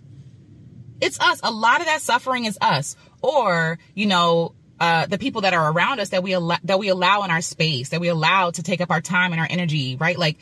It's 1.00 1.18
us. 1.18 1.40
A 1.42 1.50
lot 1.50 1.80
of 1.80 1.86
that 1.86 2.02
suffering 2.02 2.44
is 2.44 2.58
us. 2.60 2.96
Or, 3.22 3.78
you 3.94 4.06
know, 4.06 4.54
uh, 4.82 5.06
the 5.06 5.16
people 5.16 5.42
that 5.42 5.54
are 5.54 5.70
around 5.70 6.00
us 6.00 6.08
that 6.08 6.24
we 6.24 6.32
allow, 6.32 6.56
that 6.64 6.76
we 6.80 6.88
allow 6.88 7.22
in 7.22 7.30
our 7.30 7.40
space, 7.40 7.90
that 7.90 8.00
we 8.00 8.08
allow 8.08 8.50
to 8.50 8.64
take 8.64 8.80
up 8.80 8.90
our 8.90 9.00
time 9.00 9.30
and 9.30 9.40
our 9.40 9.46
energy, 9.48 9.94
right? 9.94 10.18
Like 10.18 10.38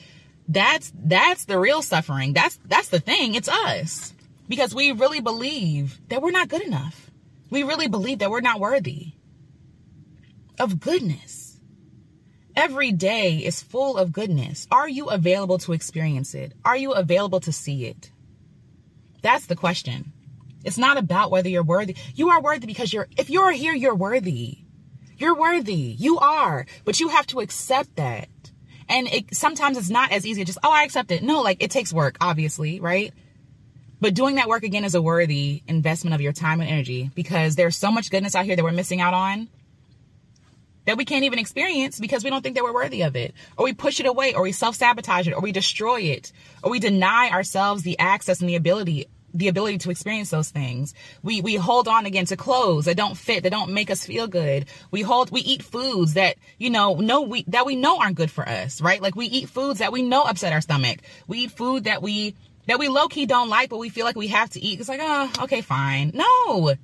that's, 0.48 0.90
that's 0.94 1.44
the 1.44 1.59
real 1.59 1.83
suffering. 1.83 2.33
That's, 2.33 2.59
that's 2.64 2.88
the 2.88 3.00
thing. 3.00 3.35
It's 3.35 3.50
us 3.50 4.14
because 4.48 4.74
we 4.74 4.92
really 4.92 5.20
believe 5.20 6.00
that 6.09 6.22
we're 6.22 6.31
not 6.31 6.48
good 6.48 6.62
enough. 6.62 7.11
We 7.50 7.64
really 7.64 7.87
believe 7.87 8.20
that 8.20 8.31
we're 8.31 8.40
not 8.40 8.61
worthy 8.61 9.12
of 10.59 10.81
goodness. 10.81 11.61
Every 12.57 12.92
day 12.92 13.37
is 13.37 13.62
full 13.62 13.98
of 13.98 14.11
goodness. 14.11 14.66
Are 14.70 14.88
you 14.88 15.11
available 15.11 15.59
to 15.59 15.74
experience 15.74 16.35
it? 16.35 16.55
Are 16.64 16.79
you 16.79 16.92
available 16.92 17.40
to 17.40 17.53
see 17.53 17.85
it? 17.85 18.11
That's 19.20 19.44
the 19.44 19.57
question. 19.57 20.14
It's 20.64 20.79
not 20.79 20.99
about 20.99 21.31
whether 21.31 21.49
you're 21.49 21.62
worthy. 21.62 21.96
You 22.14 22.31
are 22.31 22.40
worthy 22.40 22.66
because 22.66 22.92
you're, 22.92 23.09
if 23.16 23.31
you're 23.31 23.53
here, 23.53 23.75
you're 23.75 23.94
worthy. 23.94 24.59
You're 25.16 25.35
worthy. 25.35 25.96
You 25.99 26.18
are, 26.18 26.66
but 26.85 27.01
you 27.01 27.09
have 27.09 27.27
to 27.29 27.40
accept 27.40 27.96
that. 27.96 28.29
And 28.88 29.07
it, 29.07 29.35
sometimes 29.35 29.79
it's 29.79 29.90
not 29.90 30.12
as 30.12 30.27
easy. 30.27 30.44
Just, 30.44 30.59
oh, 30.62 30.73
I 30.73 30.83
accept 30.83 31.11
it. 31.11 31.23
No, 31.23 31.42
like 31.42 31.62
it 31.62 31.70
takes 31.70 31.92
work, 31.92 32.16
obviously, 32.20 32.81
right? 32.81 33.12
But 34.01 34.14
doing 34.14 34.37
that 34.37 34.49
work 34.49 34.62
again 34.62 34.85
is 34.85 34.94
a 34.94 35.03
worthy 35.03 35.62
investment 35.68 36.14
of 36.14 36.20
your 36.20 36.33
time 36.33 36.61
and 36.61 36.70
energy 36.70 37.11
because 37.14 37.55
there's 37.55 37.77
so 37.77 37.92
much 37.92 38.11
goodness 38.11 38.35
out 38.35 38.46
here 38.46 38.57
that 38.57 38.64
we're 38.64 38.73
missing 38.73 39.01
out 39.01 39.14
on 39.14 39.49
that 40.87 40.96
we 40.96 41.05
can't 41.05 41.25
even 41.25 41.38
experience 41.38 42.01
because 42.01 42.25
we 42.25 42.31
don't 42.31 42.42
think 42.42 42.57
that 42.57 42.64
we're 42.64 42.73
worthy 42.73 43.03
of 43.03 43.14
it. 43.14 43.35
Or 43.57 43.64
we 43.64 43.75
push 43.75 44.01
it 44.01 44.07
away, 44.07 44.35
or 44.35 44.42
we 44.42 44.53
self 44.53 44.75
sabotage 44.75 45.29
it, 45.29 45.35
or 45.35 45.40
we 45.40 45.53
destroy 45.53 46.01
it, 46.01 46.33
or 46.62 46.70
we 46.70 46.81
deny 46.81 47.31
ourselves 47.31 47.83
the 47.83 47.99
access 47.99 48.40
and 48.40 48.49
the 48.49 48.57
ability 48.57 49.07
the 49.35 49.49
ability 49.49 49.79
to 49.79 49.90
experience 49.90 50.31
those 50.31 50.51
things. 50.51 50.95
We 51.23 51.40
we 51.40 51.55
hold 51.57 51.88
on 51.88 52.07
again 52.07 52.27
to 52.27 52.37
clothes 52.37 52.87
that 52.87 52.97
don't 52.97 53.16
fit, 53.16 53.43
that 53.43 53.51
don't 53.51 53.73
make 53.73 53.90
us 53.90 54.05
feel 54.05 54.27
good. 54.27 54.66
We 54.90 55.03
hold 55.03 55.31
we 55.31 55.40
eat 55.40 55.62
foods 55.62 56.14
that, 56.14 56.37
you 56.59 56.71
know, 56.71 56.95
know 56.97 57.23
we 57.23 57.45
that 57.49 57.66
we 57.66 57.77
know 57.77 57.99
aren't 57.99 58.16
good 58.16 58.31
for 58.31 58.49
us, 58.49 58.81
right? 58.81 59.01
Like 59.01 59.16
we 59.16 59.27
eat 59.27 59.49
foods 59.49 59.79
that 59.81 59.93
we 59.93 60.03
know 60.03 60.23
upset 60.23 60.53
our 60.53 60.61
stomach. 60.61 61.01
We 61.27 61.40
eat 61.40 61.53
food 61.53 61.85
that 61.85 62.03
we 62.03 62.35
that 62.66 62.79
we 62.79 62.88
low 62.88 63.09
key 63.09 63.27
don't 63.27 63.49
like, 63.49 63.71
but 63.71 63.79
we 63.79 63.88
feel 63.88 64.05
like 64.05 64.16
we 64.16 64.29
have 64.29 64.51
to 64.51 64.61
eat. 64.61 64.81
It's 64.81 64.88
like, 64.88 65.01
oh, 65.03 65.31
okay, 65.45 65.61
fine. 65.61 66.12
No. 66.14 66.75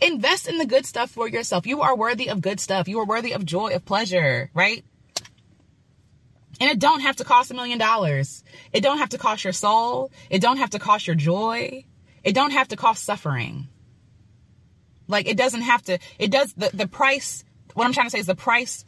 Invest 0.00 0.48
in 0.48 0.58
the 0.58 0.66
good 0.66 0.84
stuff 0.84 1.10
for 1.10 1.28
yourself. 1.28 1.64
You 1.66 1.82
are 1.82 1.96
worthy 1.96 2.28
of 2.28 2.40
good 2.40 2.58
stuff. 2.58 2.88
You 2.88 2.98
are 2.98 3.06
worthy 3.06 3.32
of 3.32 3.44
joy, 3.44 3.74
of 3.74 3.84
pleasure, 3.84 4.50
right? 4.52 4.84
And 6.62 6.70
it 6.70 6.78
don't 6.78 7.00
have 7.00 7.16
to 7.16 7.24
cost 7.24 7.50
a 7.50 7.54
million 7.54 7.76
dollars. 7.76 8.44
It 8.72 8.82
don't 8.82 8.98
have 8.98 9.08
to 9.08 9.18
cost 9.18 9.42
your 9.42 9.52
soul. 9.52 10.12
It 10.30 10.40
don't 10.40 10.58
have 10.58 10.70
to 10.70 10.78
cost 10.78 11.08
your 11.08 11.16
joy. 11.16 11.84
It 12.22 12.36
don't 12.36 12.52
have 12.52 12.68
to 12.68 12.76
cost 12.76 13.02
suffering. 13.02 13.66
Like 15.08 15.26
it 15.26 15.36
doesn't 15.36 15.62
have 15.62 15.82
to, 15.82 15.98
it 16.20 16.30
does, 16.30 16.52
the, 16.52 16.70
the 16.72 16.86
price, 16.86 17.42
what 17.74 17.84
I'm 17.84 17.92
trying 17.92 18.06
to 18.06 18.10
say 18.12 18.20
is 18.20 18.26
the 18.26 18.36
price 18.36 18.84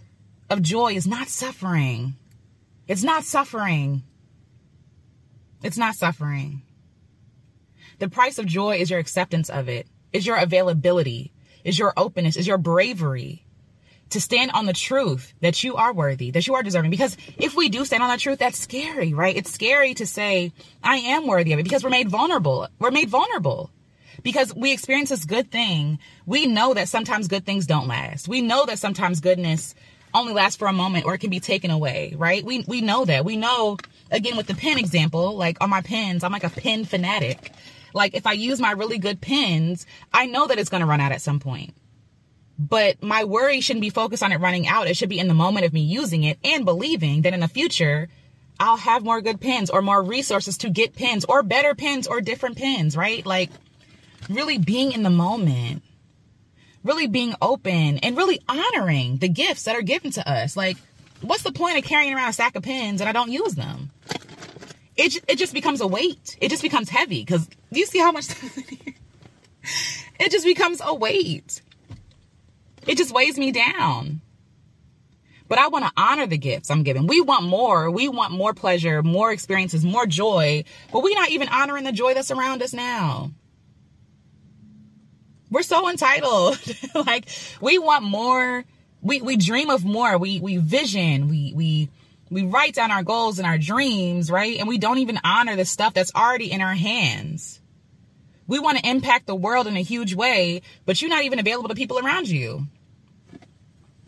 of 0.49 0.63
joy 0.63 0.93
is 0.93 1.09
not 1.09 1.27
suffering. 1.27 2.15
It's 2.87 3.03
not 3.03 3.25
suffering. 3.25 4.05
It's 5.65 5.77
not 5.77 5.97
suffering. 5.97 6.63
The 7.99 8.09
price 8.09 8.39
of 8.39 8.47
joy 8.47 8.77
is 8.77 8.89
your 8.89 9.01
acceptance 9.01 9.51
of 9.51 9.69
it, 9.69 9.89
is 10.13 10.25
your 10.25 10.37
availability, 10.37 11.33
is 11.65 11.77
your 11.77 11.93
openness, 11.97 12.37
is 12.37 12.47
your 12.47 12.59
bravery 12.59 13.45
to 14.11 14.21
stand 14.21 14.51
on 14.53 14.67
the 14.67 14.73
truth 14.73 15.33
that 15.41 15.65
you 15.65 15.77
are 15.77 15.93
worthy, 15.93 16.31
that 16.31 16.47
you 16.47 16.55
are 16.55 16.63
deserving. 16.63 16.91
Because 16.91 17.17
if 17.37 17.55
we 17.55 17.69
do 17.69 17.85
stand 17.85 18.03
on 18.03 18.09
that 18.09 18.21
truth, 18.21 18.39
that's 18.39 18.59
scary, 18.59 19.15
right? 19.15 19.37
It's 19.37 19.53
scary 19.53 19.95
to 19.95 20.07
say, 20.07 20.53
I 20.83 20.97
am 20.97 21.27
worthy 21.27 21.53
of 21.53 21.59
it 21.59 21.65
because 21.65 21.83
we're 21.83 21.91
made 21.91 22.09
vulnerable. 22.09 22.69
We're 22.79 22.91
made 22.91 23.09
vulnerable 23.09 23.71
because 24.23 24.55
we 24.55 24.73
experience 24.73 25.11
this 25.11 25.25
good 25.25 25.51
thing. 25.51 25.99
We 26.27 26.47
know 26.47 26.75
that 26.75 26.89
sometimes 26.89 27.29
good 27.29 27.45
things 27.45 27.67
don't 27.67 27.89
last. 27.89 28.29
We 28.29 28.41
know 28.41 28.67
that 28.67 28.79
sometimes 28.79 29.21
goodness 29.21 29.75
only 30.13 30.33
lasts 30.33 30.57
for 30.57 30.69
a 30.69 30.73
moment 30.73 31.07
or 31.07 31.15
it 31.15 31.19
can 31.19 31.31
be 31.31 31.41
taken 31.41 31.71
away, 31.71 32.15
right? 32.17 32.45
We, 32.45 32.65
we 32.69 32.81
know 32.81 33.05
that. 33.05 33.25
We 33.25 33.37
know, 33.37 33.79
again, 34.11 34.37
with 34.37 34.47
the 34.47 34.55
pen 34.55 34.79
example, 34.79 35.37
like 35.37 35.57
on 35.61 35.71
my 35.71 35.81
pens, 35.81 36.23
I'm 36.23 36.33
like 36.33 36.45
a 36.45 36.51
pen 36.51 36.85
fanatic. 36.85 37.53
Like 37.93 38.15
if 38.15 38.27
I 38.27 38.33
use 38.33 38.61
my 38.61 38.73
really 38.73 38.99
good 38.99 39.21
pens, 39.21 39.87
I 40.13 40.27
know 40.27 40.47
that 40.47 40.59
it's 40.59 40.71
going 40.71 40.83
to 40.83 40.87
run 40.87 41.01
out 41.01 41.13
at 41.13 41.21
some 41.21 41.41
point 41.41 41.75
but 42.59 43.03
my 43.03 43.25
worry 43.25 43.61
shouldn't 43.61 43.83
be 43.83 43.91
focused 43.91 44.23
on 44.23 44.33
it 44.33 44.41
running 44.41 44.67
out. 44.67 44.87
It 44.87 44.97
should 44.97 45.09
be 45.09 45.19
in 45.19 45.29
the 45.29 45.35
moment 45.35 45.67
of 45.67 45.73
me 45.73 45.81
using 45.81 46.25
it 46.25 46.39
and 46.45 46.65
believing 46.65 47.23
that 47.23 47.35
in 47.35 47.41
the 47.41 47.49
future, 47.49 48.09
I'll 48.61 48.77
have 48.77 49.03
more 49.05 49.21
good 49.21 49.41
pens 49.41 49.71
or 49.71 49.83
more 49.83 50.03
resources 50.03 50.59
to 50.59 50.71
get 50.71 50.95
pens 50.95 51.25
or 51.25 51.43
better 51.43 51.75
pens 51.75 52.07
or 52.07 52.21
different 52.21 52.57
pens, 52.57 52.97
right? 52.97 53.25
Like 53.27 53.51
really 54.29 54.59
being 54.59 54.93
in 54.93 55.03
the 55.03 55.11
moment, 55.11 55.83
really 56.85 57.09
being 57.09 57.35
open 57.43 57.99
and 57.99 58.17
really 58.17 58.41
honoring 58.49 59.19
the 59.19 59.29
gifts 59.29 59.65
that 59.65 59.77
are 59.77 59.83
given 59.83 60.13
to 60.13 60.31
us. 60.31 60.57
Like, 60.57 60.77
what's 61.21 61.43
the 61.43 61.53
point 61.53 61.79
of 61.79 61.85
carrying 61.85 62.15
around 62.15 62.29
a 62.29 62.33
stack 62.33 62.55
of 62.55 62.63
pens 62.63 63.01
and 63.01 63.09
I 63.09 63.13
don't 63.13 63.33
use 63.33 63.55
them? 63.55 63.91
it, 64.97 65.25
it 65.29 65.39
just 65.39 65.53
becomes 65.53 65.81
a 65.81 65.87
weight. 65.87 66.37
It 66.41 66.51
just 66.51 66.63
becomes 66.63 66.89
heavy 66.89 67.21
because 67.21 67.49
you 67.71 67.87
see 67.87 67.99
how 67.99 68.13
much 68.13 68.27
it 70.21 70.31
just 70.31 70.45
becomes 70.45 70.81
a 70.85 70.95
weight. 70.95 71.63
It 72.87 72.99
just 72.99 73.13
weighs 73.13 73.39
me 73.39 73.53
down. 73.53 74.21
But 75.47 75.59
I 75.59 75.69
want 75.69 75.85
to 75.85 75.93
honor 75.97 76.27
the 76.27 76.39
gifts 76.39 76.71
I'm 76.71 76.83
given. 76.83 77.07
We 77.07 77.21
want 77.21 77.45
more. 77.45 77.91
We 77.91 78.09
want 78.09 78.33
more 78.33 78.55
pleasure, 78.55 79.03
more 79.03 79.31
experiences, 79.31 79.85
more 79.85 80.07
joy. 80.07 80.65
But 80.91 81.03
we're 81.03 81.15
not 81.15 81.31
even 81.31 81.49
honoring 81.49 81.85
the 81.85 81.93
joy 81.93 82.15
that's 82.15 82.31
around 82.31 82.63
us 82.63 82.73
now. 82.73 83.31
We're 85.51 85.63
so 85.63 85.89
entitled. 85.89 86.59
like 87.07 87.29
we 87.61 87.79
want 87.79 88.05
more. 88.05 88.65
We 89.03 89.21
we 89.21 89.37
dream 89.37 89.69
of 89.71 89.85
more. 89.85 90.17
We 90.17 90.41
we 90.41 90.57
vision. 90.57 91.29
We 91.29 91.53
we 91.55 91.91
we 92.31 92.43
write 92.43 92.75
down 92.75 92.91
our 92.91 93.03
goals 93.03 93.39
and 93.39 93.47
our 93.47 93.59
dreams, 93.59 94.31
right? 94.31 94.59
And 94.59 94.67
we 94.67 94.79
don't 94.79 94.99
even 94.99 95.21
honor 95.23 95.57
the 95.57 95.67
stuff 95.67 95.93
that's 95.93 96.15
already 96.15 96.51
in 96.51 96.63
our 96.63 96.75
hands. 96.75 97.61
We 98.47 98.59
want 98.59 98.79
to 98.79 98.89
impact 98.89 99.27
the 99.27 99.35
world 99.35 99.67
in 99.67 99.77
a 99.77 99.83
huge 99.83 100.15
way, 100.15 100.63
but 100.85 101.01
you're 101.01 101.11
not 101.11 101.25
even 101.25 101.39
available 101.39 101.69
to 101.69 101.75
people 101.75 101.99
around 101.99 102.29
you. 102.29 102.67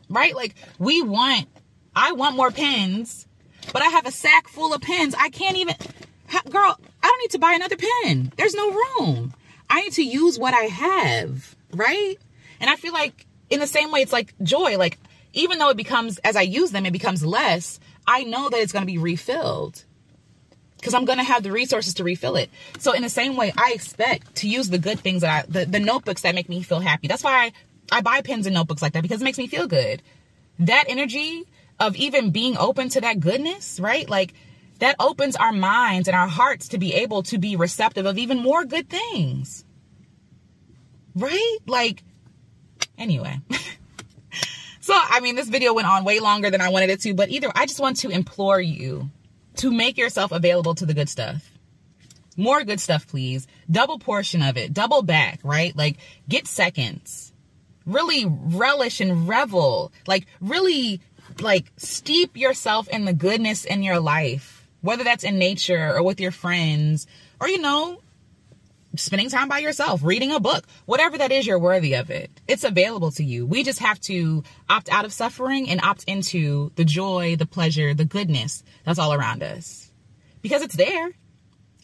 Right? 0.08 0.34
Like 0.34 0.54
we 0.78 1.02
want 1.02 1.46
I 1.94 2.12
want 2.12 2.36
more 2.36 2.50
pens, 2.50 3.26
but 3.72 3.82
I 3.82 3.86
have 3.86 4.06
a 4.06 4.10
sack 4.10 4.48
full 4.48 4.74
of 4.74 4.80
pens. 4.80 5.14
I 5.18 5.30
can't 5.30 5.56
even 5.56 5.74
girl, 6.50 6.78
I 7.02 7.06
don't 7.06 7.20
need 7.20 7.30
to 7.30 7.38
buy 7.38 7.52
another 7.52 7.76
pen. 7.76 8.32
There's 8.36 8.54
no 8.54 8.70
room. 8.70 9.34
I 9.68 9.82
need 9.82 9.92
to 9.94 10.02
use 10.02 10.38
what 10.38 10.54
I 10.54 10.64
have, 10.64 11.56
right? 11.72 12.16
And 12.60 12.70
I 12.70 12.76
feel 12.76 12.92
like 12.92 13.26
in 13.50 13.60
the 13.60 13.66
same 13.66 13.90
way 13.90 14.00
it's 14.00 14.12
like 14.12 14.34
joy, 14.42 14.78
like 14.78 14.98
even 15.32 15.58
though 15.58 15.70
it 15.70 15.76
becomes 15.76 16.18
as 16.18 16.36
I 16.36 16.42
use 16.42 16.70
them 16.70 16.86
it 16.86 16.92
becomes 16.92 17.24
less, 17.24 17.80
I 18.06 18.24
know 18.24 18.48
that 18.48 18.60
it's 18.60 18.72
going 18.72 18.84
to 18.84 18.92
be 18.92 18.98
refilled 18.98 19.84
because 20.78 20.94
I'm 20.94 21.04
going 21.04 21.18
to 21.18 21.24
have 21.24 21.42
the 21.42 21.50
resources 21.50 21.94
to 21.94 22.04
refill 22.04 22.36
it. 22.36 22.50
So 22.78 22.92
in 22.92 23.02
the 23.02 23.08
same 23.08 23.36
way, 23.36 23.52
I 23.56 23.72
expect 23.74 24.36
to 24.36 24.48
use 24.48 24.68
the 24.68 24.78
good 24.78 25.00
things 25.00 25.22
that 25.22 25.44
I, 25.44 25.50
the, 25.50 25.66
the 25.66 25.80
notebooks 25.80 26.22
that 26.22 26.34
make 26.34 26.48
me 26.48 26.62
feel 26.62 26.80
happy. 26.80 27.08
That's 27.08 27.24
why 27.24 27.46
I, 27.46 27.52
I 27.90 28.00
buy 28.00 28.20
pens 28.22 28.46
and 28.46 28.54
notebooks 28.54 28.82
like 28.82 28.92
that 28.92 29.02
because 29.02 29.20
it 29.20 29.24
makes 29.24 29.38
me 29.38 29.46
feel 29.46 29.66
good. 29.66 30.02
That 30.58 30.84
energy 30.88 31.44
of 31.78 31.96
even 31.96 32.30
being 32.30 32.56
open 32.56 32.88
to 32.90 33.00
that 33.02 33.20
goodness, 33.20 33.78
right? 33.80 34.08
Like 34.08 34.34
that 34.78 34.96
opens 34.98 35.36
our 35.36 35.52
minds 35.52 36.08
and 36.08 36.16
our 36.16 36.28
hearts 36.28 36.68
to 36.68 36.78
be 36.78 36.94
able 36.94 37.22
to 37.24 37.38
be 37.38 37.56
receptive 37.56 38.06
of 38.06 38.18
even 38.18 38.38
more 38.38 38.64
good 38.64 38.88
things. 38.88 39.64
Right? 41.14 41.58
Like, 41.66 42.02
anyway. 42.98 43.40
so, 44.80 44.94
I 44.94 45.20
mean, 45.20 45.34
this 45.34 45.48
video 45.48 45.72
went 45.72 45.88
on 45.88 46.04
way 46.04 46.20
longer 46.20 46.50
than 46.50 46.60
I 46.60 46.68
wanted 46.68 46.90
it 46.90 47.00
to, 47.02 47.14
but 47.14 47.30
either 47.30 47.50
I 47.54 47.64
just 47.64 47.80
want 47.80 47.98
to 47.98 48.10
implore 48.10 48.60
you 48.60 49.10
to 49.56 49.70
make 49.70 49.96
yourself 49.96 50.32
available 50.32 50.74
to 50.74 50.84
the 50.84 50.92
good 50.92 51.08
stuff. 51.08 51.50
More 52.36 52.64
good 52.64 52.80
stuff, 52.80 53.06
please. 53.06 53.46
Double 53.70 53.98
portion 53.98 54.42
of 54.42 54.58
it, 54.58 54.74
double 54.74 55.00
back, 55.00 55.40
right? 55.42 55.74
Like, 55.74 55.96
get 56.28 56.46
seconds. 56.46 57.32
Really 57.86 58.26
relish 58.26 59.00
and 59.00 59.28
revel. 59.28 59.92
Like, 60.06 60.26
really, 60.40 61.00
like, 61.40 61.72
steep 61.76 62.36
yourself 62.36 62.88
in 62.88 63.04
the 63.04 63.12
goodness 63.12 63.64
in 63.64 63.82
your 63.82 64.00
life, 64.00 64.66
whether 64.80 65.04
that's 65.04 65.24
in 65.24 65.38
nature 65.38 65.94
or 65.94 66.02
with 66.02 66.20
your 66.20 66.32
friends, 66.32 67.06
or, 67.40 67.48
you 67.48 67.58
know, 67.58 68.00
spending 68.96 69.28
time 69.28 69.48
by 69.48 69.58
yourself, 69.58 70.02
reading 70.02 70.32
a 70.32 70.40
book, 70.40 70.66
whatever 70.86 71.18
that 71.18 71.32
is, 71.32 71.46
you're 71.46 71.58
worthy 71.58 71.94
of 71.94 72.10
it. 72.10 72.30
It's 72.48 72.64
available 72.64 73.10
to 73.12 73.24
you. 73.24 73.46
We 73.46 73.62
just 73.62 73.80
have 73.80 74.00
to 74.02 74.42
opt 74.68 74.90
out 74.90 75.04
of 75.04 75.12
suffering 75.12 75.68
and 75.68 75.80
opt 75.82 76.04
into 76.04 76.72
the 76.76 76.84
joy, 76.84 77.36
the 77.36 77.46
pleasure, 77.46 77.94
the 77.94 78.04
goodness 78.04 78.64
that's 78.84 78.98
all 78.98 79.12
around 79.12 79.42
us 79.42 79.90
because 80.42 80.62
it's 80.62 80.76
there. 80.76 81.10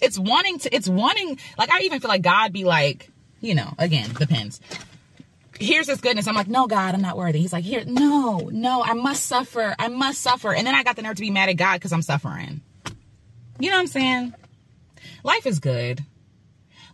It's 0.00 0.18
wanting 0.18 0.58
to, 0.60 0.74
it's 0.74 0.88
wanting, 0.88 1.38
like, 1.56 1.70
I 1.70 1.80
even 1.82 2.00
feel 2.00 2.08
like 2.08 2.22
God 2.22 2.52
be 2.52 2.64
like, 2.64 3.10
you 3.40 3.54
know, 3.54 3.74
again, 3.78 4.10
depends. 4.14 4.60
Here's 5.60 5.86
this 5.86 6.00
goodness. 6.00 6.26
I'm 6.26 6.34
like, 6.34 6.48
no, 6.48 6.66
God, 6.66 6.94
I'm 6.94 7.02
not 7.02 7.16
worthy. 7.16 7.40
He's 7.40 7.52
like, 7.52 7.64
here, 7.64 7.84
no, 7.86 8.48
no, 8.52 8.82
I 8.82 8.94
must 8.94 9.26
suffer. 9.26 9.74
I 9.78 9.88
must 9.88 10.20
suffer. 10.20 10.52
And 10.52 10.66
then 10.66 10.74
I 10.74 10.82
got 10.82 10.96
the 10.96 11.02
nerve 11.02 11.16
to 11.16 11.20
be 11.20 11.30
mad 11.30 11.48
at 11.48 11.56
God 11.56 11.74
because 11.74 11.92
I'm 11.92 12.02
suffering. 12.02 12.62
You 13.60 13.70
know 13.70 13.76
what 13.76 13.82
I'm 13.82 13.86
saying? 13.86 14.34
Life 15.22 15.46
is 15.46 15.58
good 15.58 16.04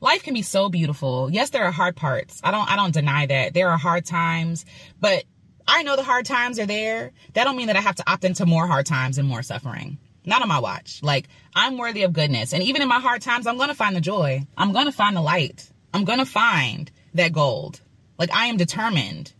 life 0.00 0.22
can 0.22 0.34
be 0.34 0.42
so 0.42 0.68
beautiful. 0.68 1.30
Yes, 1.30 1.50
there 1.50 1.64
are 1.64 1.70
hard 1.70 1.96
parts. 1.96 2.40
I 2.44 2.50
don't 2.50 2.70
I 2.70 2.76
don't 2.76 2.94
deny 2.94 3.26
that. 3.26 3.54
There 3.54 3.70
are 3.70 3.78
hard 3.78 4.04
times, 4.04 4.64
but 5.00 5.24
I 5.66 5.82
know 5.82 5.96
the 5.96 6.02
hard 6.02 6.26
times 6.26 6.58
are 6.58 6.66
there. 6.66 7.12
That 7.34 7.44
don't 7.44 7.56
mean 7.56 7.66
that 7.66 7.76
I 7.76 7.80
have 7.80 7.96
to 7.96 8.10
opt 8.10 8.24
into 8.24 8.46
more 8.46 8.66
hard 8.66 8.86
times 8.86 9.18
and 9.18 9.28
more 9.28 9.42
suffering. 9.42 9.98
Not 10.24 10.42
on 10.42 10.48
my 10.48 10.60
watch. 10.60 11.02
Like 11.02 11.28
I'm 11.54 11.78
worthy 11.78 12.02
of 12.02 12.12
goodness. 12.12 12.52
And 12.52 12.62
even 12.62 12.82
in 12.82 12.88
my 12.88 13.00
hard 13.00 13.22
times, 13.22 13.46
I'm 13.46 13.56
going 13.56 13.68
to 13.68 13.74
find 13.74 13.96
the 13.96 14.00
joy. 14.00 14.46
I'm 14.56 14.72
going 14.72 14.86
to 14.86 14.92
find 14.92 15.16
the 15.16 15.22
light. 15.22 15.70
I'm 15.92 16.04
going 16.04 16.18
to 16.18 16.26
find 16.26 16.90
that 17.14 17.32
gold. 17.32 17.80
Like 18.18 18.30
I 18.32 18.46
am 18.46 18.56
determined 18.56 19.32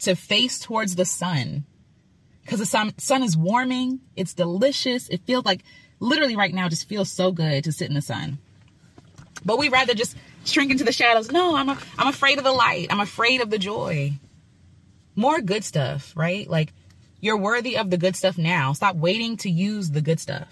to 0.00 0.14
face 0.14 0.60
towards 0.60 0.94
the 0.94 1.04
sun 1.04 1.64
because 2.42 2.60
the 2.60 2.66
sun, 2.66 2.96
sun 2.98 3.22
is 3.22 3.36
warming. 3.36 4.00
It's 4.16 4.34
delicious. 4.34 5.08
It 5.08 5.22
feels 5.26 5.44
like 5.44 5.62
literally 6.00 6.36
right 6.36 6.54
now 6.54 6.68
just 6.68 6.88
feels 6.88 7.10
so 7.10 7.32
good 7.32 7.64
to 7.64 7.72
sit 7.72 7.88
in 7.88 7.94
the 7.94 8.00
sun. 8.00 8.38
But 9.44 9.58
we 9.58 9.68
rather 9.68 9.94
just 9.94 10.16
shrink 10.44 10.70
into 10.70 10.84
the 10.84 10.92
shadows. 10.92 11.30
No, 11.30 11.56
I'm 11.56 11.68
a, 11.68 11.78
I'm 11.98 12.08
afraid 12.08 12.38
of 12.38 12.44
the 12.44 12.52
light. 12.52 12.88
I'm 12.90 13.00
afraid 13.00 13.40
of 13.40 13.50
the 13.50 13.58
joy. 13.58 14.14
More 15.14 15.40
good 15.40 15.64
stuff, 15.64 16.12
right? 16.16 16.48
Like 16.48 16.72
you're 17.20 17.36
worthy 17.36 17.76
of 17.76 17.90
the 17.90 17.98
good 17.98 18.16
stuff 18.16 18.38
now. 18.38 18.72
Stop 18.72 18.96
waiting 18.96 19.36
to 19.38 19.50
use 19.50 19.90
the 19.90 20.00
good 20.00 20.20
stuff. 20.20 20.48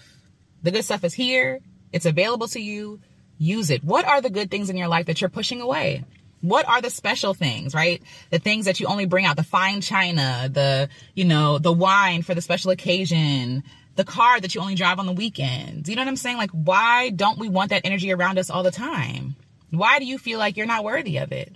The 0.63 0.71
good 0.71 0.83
stuff 0.83 1.03
is 1.03 1.13
here. 1.13 1.61
It's 1.93 2.05
available 2.05 2.47
to 2.49 2.59
you. 2.59 2.99
Use 3.37 3.69
it. 3.69 3.83
What 3.83 4.05
are 4.05 4.19
the 4.19 4.29
good 4.29 4.51
things 4.51 4.69
in 4.69 4.77
your 4.77 4.87
life 4.87 5.05
that 5.05 5.21
you're 5.21 5.29
pushing 5.29 5.61
away? 5.61 6.03
What 6.41 6.67
are 6.67 6.81
the 6.81 6.89
special 6.89 7.33
things, 7.33 7.73
right? 7.73 8.01
The 8.29 8.39
things 8.39 8.65
that 8.65 8.79
you 8.79 8.87
only 8.87 9.05
bring 9.05 9.25
out, 9.25 9.35
the 9.35 9.43
fine 9.43 9.81
china, 9.81 10.49
the, 10.51 10.89
you 11.15 11.25
know, 11.25 11.57
the 11.57 11.73
wine 11.73 12.21
for 12.21 12.35
the 12.35 12.41
special 12.41 12.71
occasion, 12.71 13.63
the 13.95 14.03
car 14.03 14.39
that 14.39 14.53
you 14.53 14.61
only 14.61 14.75
drive 14.75 14.99
on 14.99 15.07
the 15.07 15.13
weekends. 15.13 15.89
You 15.89 15.95
know 15.95 16.01
what 16.01 16.07
I'm 16.07 16.15
saying? 16.15 16.37
Like, 16.37 16.51
why 16.51 17.09
don't 17.09 17.39
we 17.39 17.49
want 17.49 17.71
that 17.71 17.81
energy 17.85 18.11
around 18.11 18.37
us 18.37 18.49
all 18.49 18.63
the 18.63 18.71
time? 18.71 19.35
Why 19.71 19.99
do 19.99 20.05
you 20.05 20.17
feel 20.17 20.39
like 20.39 20.55
you're 20.55 20.67
not 20.67 20.83
worthy 20.83 21.17
of 21.17 21.31
it? 21.31 21.55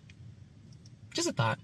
Just 1.13 1.30
a 1.30 1.32
thought. 1.32 1.60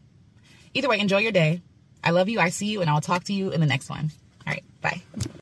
Either 0.74 0.88
way, 0.90 1.00
enjoy 1.00 1.20
your 1.20 1.32
day. 1.32 1.62
I 2.04 2.12
love 2.12 2.30
you. 2.30 2.40
I 2.40 2.50
see 2.50 2.68
you, 2.68 2.82
and 2.82 2.90
I'll 2.90 3.02
talk 3.02 3.26
to 3.26 3.34
you 3.34 3.50
in 3.52 3.60
the 3.60 3.66
next 3.66 3.90
one. 3.90 4.12
All 4.46 4.54
right. 4.54 4.64
Bye. 4.82 5.02